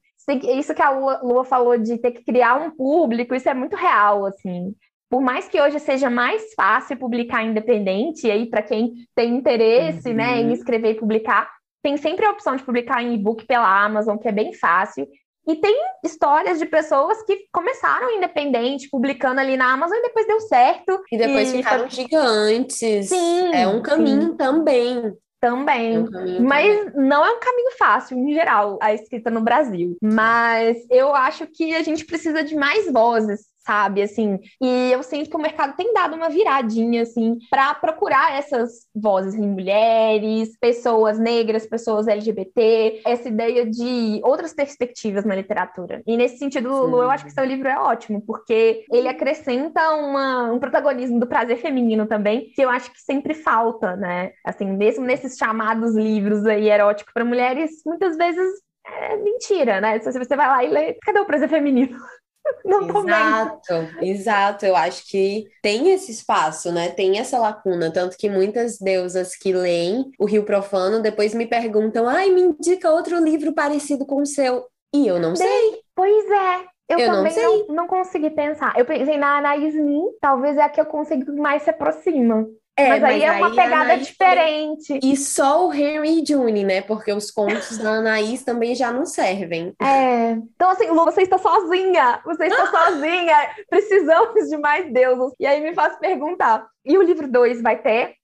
[0.58, 3.76] Isso que a Lua, Lua falou de ter que criar um público, isso é muito
[3.76, 4.74] real, assim.
[5.10, 10.10] Por mais que hoje seja mais fácil publicar independente, e aí para quem tem interesse,
[10.10, 10.16] uhum.
[10.16, 10.54] né, em uhum.
[10.54, 11.48] escrever e publicar,
[11.84, 15.08] tem sempre a opção de publicar em e-book pela Amazon, que é bem fácil.
[15.48, 20.40] E tem histórias de pessoas que começaram independente, publicando ali na Amazon e depois deu
[20.42, 21.02] certo.
[21.12, 23.10] E depois e ficaram gigantes.
[23.10, 24.38] Sim, é um caminho sim.
[24.38, 25.14] também.
[25.40, 25.96] Também.
[25.96, 27.08] É um Mas também.
[27.08, 29.96] não é um caminho fácil, em geral, a escrita no Brasil.
[30.02, 34.02] Mas eu acho que a gente precisa de mais vozes sabe?
[34.02, 38.86] Assim, e eu sinto que o mercado tem dado uma viradinha, assim, para procurar essas
[38.96, 46.04] vozes em mulheres, pessoas negras, pessoas LGBT, essa ideia de outras perspectivas na literatura.
[46.06, 50.52] E nesse sentido, Lulu, eu acho que seu livro é ótimo, porque ele acrescenta uma,
[50.52, 54.32] um protagonismo do prazer feminino também, que eu acho que sempre falta, né?
[54.46, 60.00] Assim, mesmo nesses chamados livros aí eróticos para mulheres, muitas vezes é mentira, né?
[60.00, 61.98] Se você vai lá e lê, cadê o prazer feminino?
[62.66, 64.66] Não exato, exato.
[64.66, 66.90] Eu acho que tem esse espaço, né?
[66.90, 67.92] Tem essa lacuna.
[67.92, 72.92] Tanto que muitas deusas que leem o Rio Profano depois me perguntam: ai, me indica
[72.92, 74.66] outro livro parecido com o seu.
[74.94, 75.82] E eu não sei.
[75.96, 76.76] Pois é.
[76.88, 78.78] Eu, eu também não, não, não, consegui pensar.
[78.78, 82.48] Eu pensei na Anaís Nin, talvez é a que eu consigo mais se aproxima.
[82.78, 85.00] É, mas aí mas é uma aí pegada diferente.
[85.02, 86.82] E só o Henry e June, né?
[86.82, 89.74] Porque os contos da Anaís também já não servem.
[89.82, 90.32] É.
[90.56, 92.20] Então, assim, Lu, você está sozinha.
[92.26, 93.36] Você está sozinha.
[93.70, 95.34] Precisamos de mais deuses.
[95.40, 98.16] E aí me faz perguntar: e o livro 2 vai ter?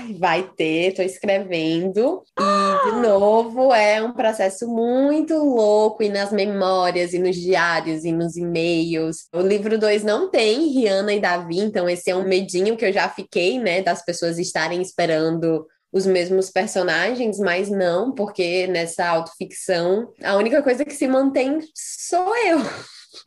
[0.00, 2.22] Ai, vai ter, tô escrevendo.
[2.38, 6.02] E, de novo, é um processo muito louco.
[6.02, 9.28] E nas memórias, e nos diários, e nos e-mails.
[9.34, 12.92] O livro 2 não tem Rihanna e Davi, então esse é um medinho que eu
[12.92, 20.12] já fiquei, né, das pessoas estarem esperando os mesmos personagens, mas não, porque nessa autoficção
[20.22, 22.60] a única coisa que se mantém sou eu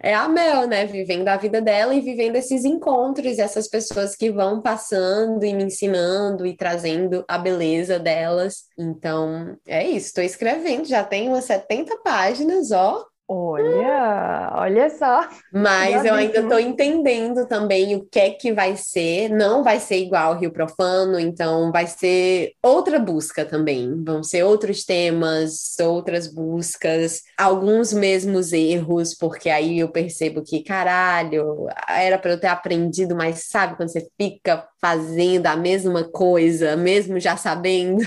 [0.01, 0.85] é a Mel, né?
[0.85, 5.65] Vivendo a vida dela e vivendo esses encontros, essas pessoas que vão passando e me
[5.65, 8.65] ensinando e trazendo a beleza delas.
[8.77, 10.07] Então, é isso.
[10.07, 13.05] Estou escrevendo, já tem umas 70 páginas, ó.
[13.25, 15.27] Olha, olha só.
[15.51, 19.29] Mas eu ainda estou entendendo também o que é que vai ser.
[19.29, 24.03] Não vai ser igual ao Rio Profano, então vai ser outra busca também.
[24.03, 31.67] Vão ser outros temas, outras buscas, alguns mesmos erros, porque aí eu percebo que, caralho,
[31.87, 37.19] era para eu ter aprendido, mas sabe quando você fica fazendo a mesma coisa, mesmo
[37.19, 38.03] já sabendo?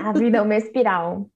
[0.00, 1.28] A vida é uma espiral.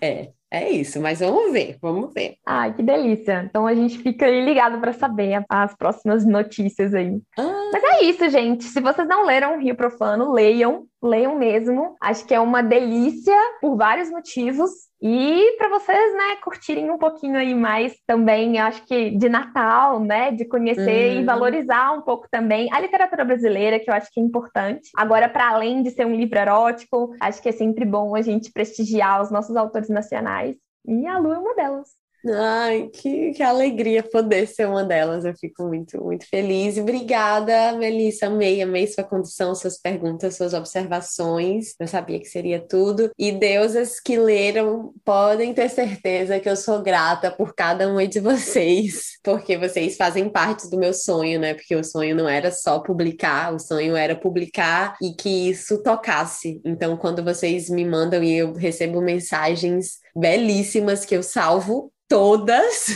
[0.00, 2.36] É, é isso, mas vamos ver, vamos ver.
[2.46, 3.44] Ai, que delícia.
[3.44, 7.20] Então a gente fica aí ligado para saber as próximas notícias aí.
[7.38, 7.70] Ah.
[7.72, 8.64] Mas é isso, gente.
[8.64, 11.96] Se vocês não leram Rio Profano, leiam, leiam mesmo.
[12.00, 14.70] Acho que é uma delícia por vários motivos.
[15.00, 20.32] E para vocês, né, curtirem um pouquinho aí mais também, acho que de Natal, né,
[20.32, 21.20] de conhecer uhum.
[21.20, 24.90] e valorizar um pouco também a literatura brasileira, que eu acho que é importante.
[24.96, 28.52] Agora, para além de ser um livro erótico, acho que é sempre bom a gente
[28.52, 30.56] prestigiar os nossos autores nacionais.
[30.84, 31.90] E a Lu é uma delas.
[32.26, 35.24] Ai, que, que alegria poder ser uma delas.
[35.24, 36.76] Eu fico muito, muito feliz.
[36.76, 38.26] E obrigada, Melissa.
[38.26, 41.74] Amei, amei sua condição, suas perguntas, suas observações.
[41.78, 43.10] Eu sabia que seria tudo.
[43.16, 48.18] E deusas que leram podem ter certeza que eu sou grata por cada uma de
[48.20, 51.54] vocês, porque vocês fazem parte do meu sonho, né?
[51.54, 56.60] Porque o sonho não era só publicar, o sonho era publicar e que isso tocasse.
[56.64, 62.86] Então, quando vocês me mandam e eu recebo mensagens belíssimas que eu salvo todas.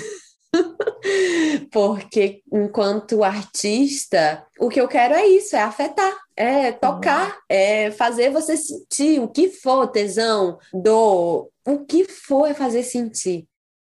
[1.70, 7.40] Porque enquanto artista, o que eu quero é isso, é afetar, é tocar, uhum.
[7.48, 13.46] é fazer você sentir o que for tesão, dor, o que for é fazer sentir.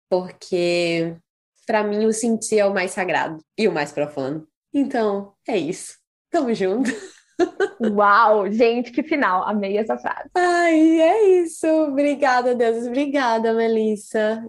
[0.09, 1.15] Porque
[1.65, 4.47] para mim o sentir é o mais sagrado e o mais profundo.
[4.73, 5.97] Então, é isso.
[6.29, 6.89] Tamo junto.
[7.81, 9.43] Uau, gente, que final.
[9.43, 10.29] Amei essa frase.
[10.35, 11.67] Ai, é isso.
[11.67, 12.87] Obrigada, Deus.
[12.87, 14.45] Obrigada, Melissa.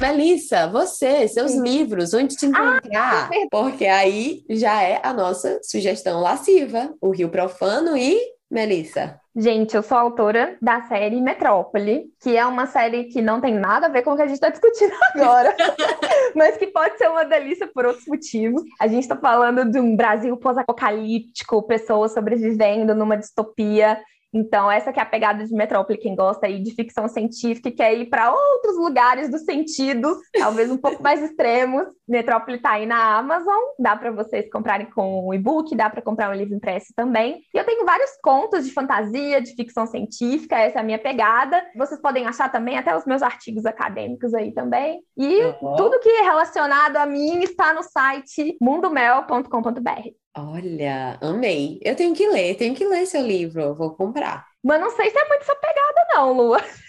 [0.00, 1.62] Melissa, você, seus Sim.
[1.62, 3.30] livros, onde te ah, encontrar?
[3.32, 8.20] Ah, porque aí já é a nossa sugestão lasciva, o Rio Profano e
[8.50, 9.20] Melissa.
[9.34, 13.86] Gente, eu sou autora da série Metrópole, que é uma série que não tem nada
[13.86, 15.54] a ver com o que a gente está discutindo agora,
[16.34, 18.62] mas que pode ser uma delícia por outros motivos.
[18.80, 24.00] A gente está falando de um Brasil pós-apocalíptico, pessoas sobrevivendo numa distopia
[24.36, 27.72] então, essa que é a pegada de Metrópole, quem gosta aí de ficção científica e
[27.72, 31.86] quer ir para outros lugares do sentido, talvez um pouco mais extremos.
[32.08, 36.30] Metrópole está aí na Amazon, dá para vocês comprarem com o e-book, dá para comprar
[36.30, 37.42] um livro impresso também.
[37.52, 41.62] E eu tenho vários contos de fantasia, de ficção científica, essa é a minha pegada.
[41.76, 45.00] Vocês podem achar também até os meus artigos acadêmicos aí também.
[45.16, 45.76] E uhum.
[45.76, 50.10] tudo que é relacionado a mim está no site mundomel.com.br.
[50.38, 51.80] Olha, amei.
[51.82, 54.46] Eu tenho que ler, tenho que ler seu livro, vou comprar.
[54.62, 56.60] Mas não sei se é muito essa pegada, não, Lua.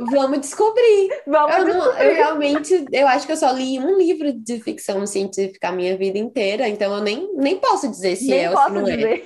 [0.00, 1.08] Vamos descobrir.
[1.26, 2.04] Vamos eu, não, descobrir.
[2.06, 5.96] eu realmente, eu acho que eu só li um livro de ficção científica a minha
[5.96, 8.88] vida inteira, então eu nem, nem posso dizer se Nem é ou posso se não
[8.88, 8.96] é.
[8.96, 9.24] dizer.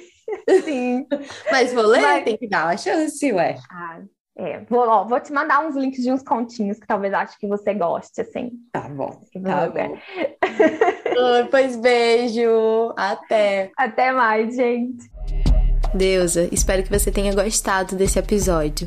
[0.65, 1.07] Sim.
[1.51, 3.57] Mas vou ler, Mas- tem que dar uma chance, ué.
[3.71, 4.01] Ah,
[4.37, 4.61] é.
[4.69, 7.73] Vou, ó, vou te mandar uns links de uns continhos que talvez acho que você
[7.75, 8.51] goste, assim.
[8.71, 9.21] Tá bom.
[9.43, 11.49] Tá você- bom.
[11.51, 12.93] Pois beijo.
[12.97, 13.71] Até.
[13.77, 15.09] Até mais, gente.
[15.95, 18.87] Deusa, espero que você tenha gostado desse episódio.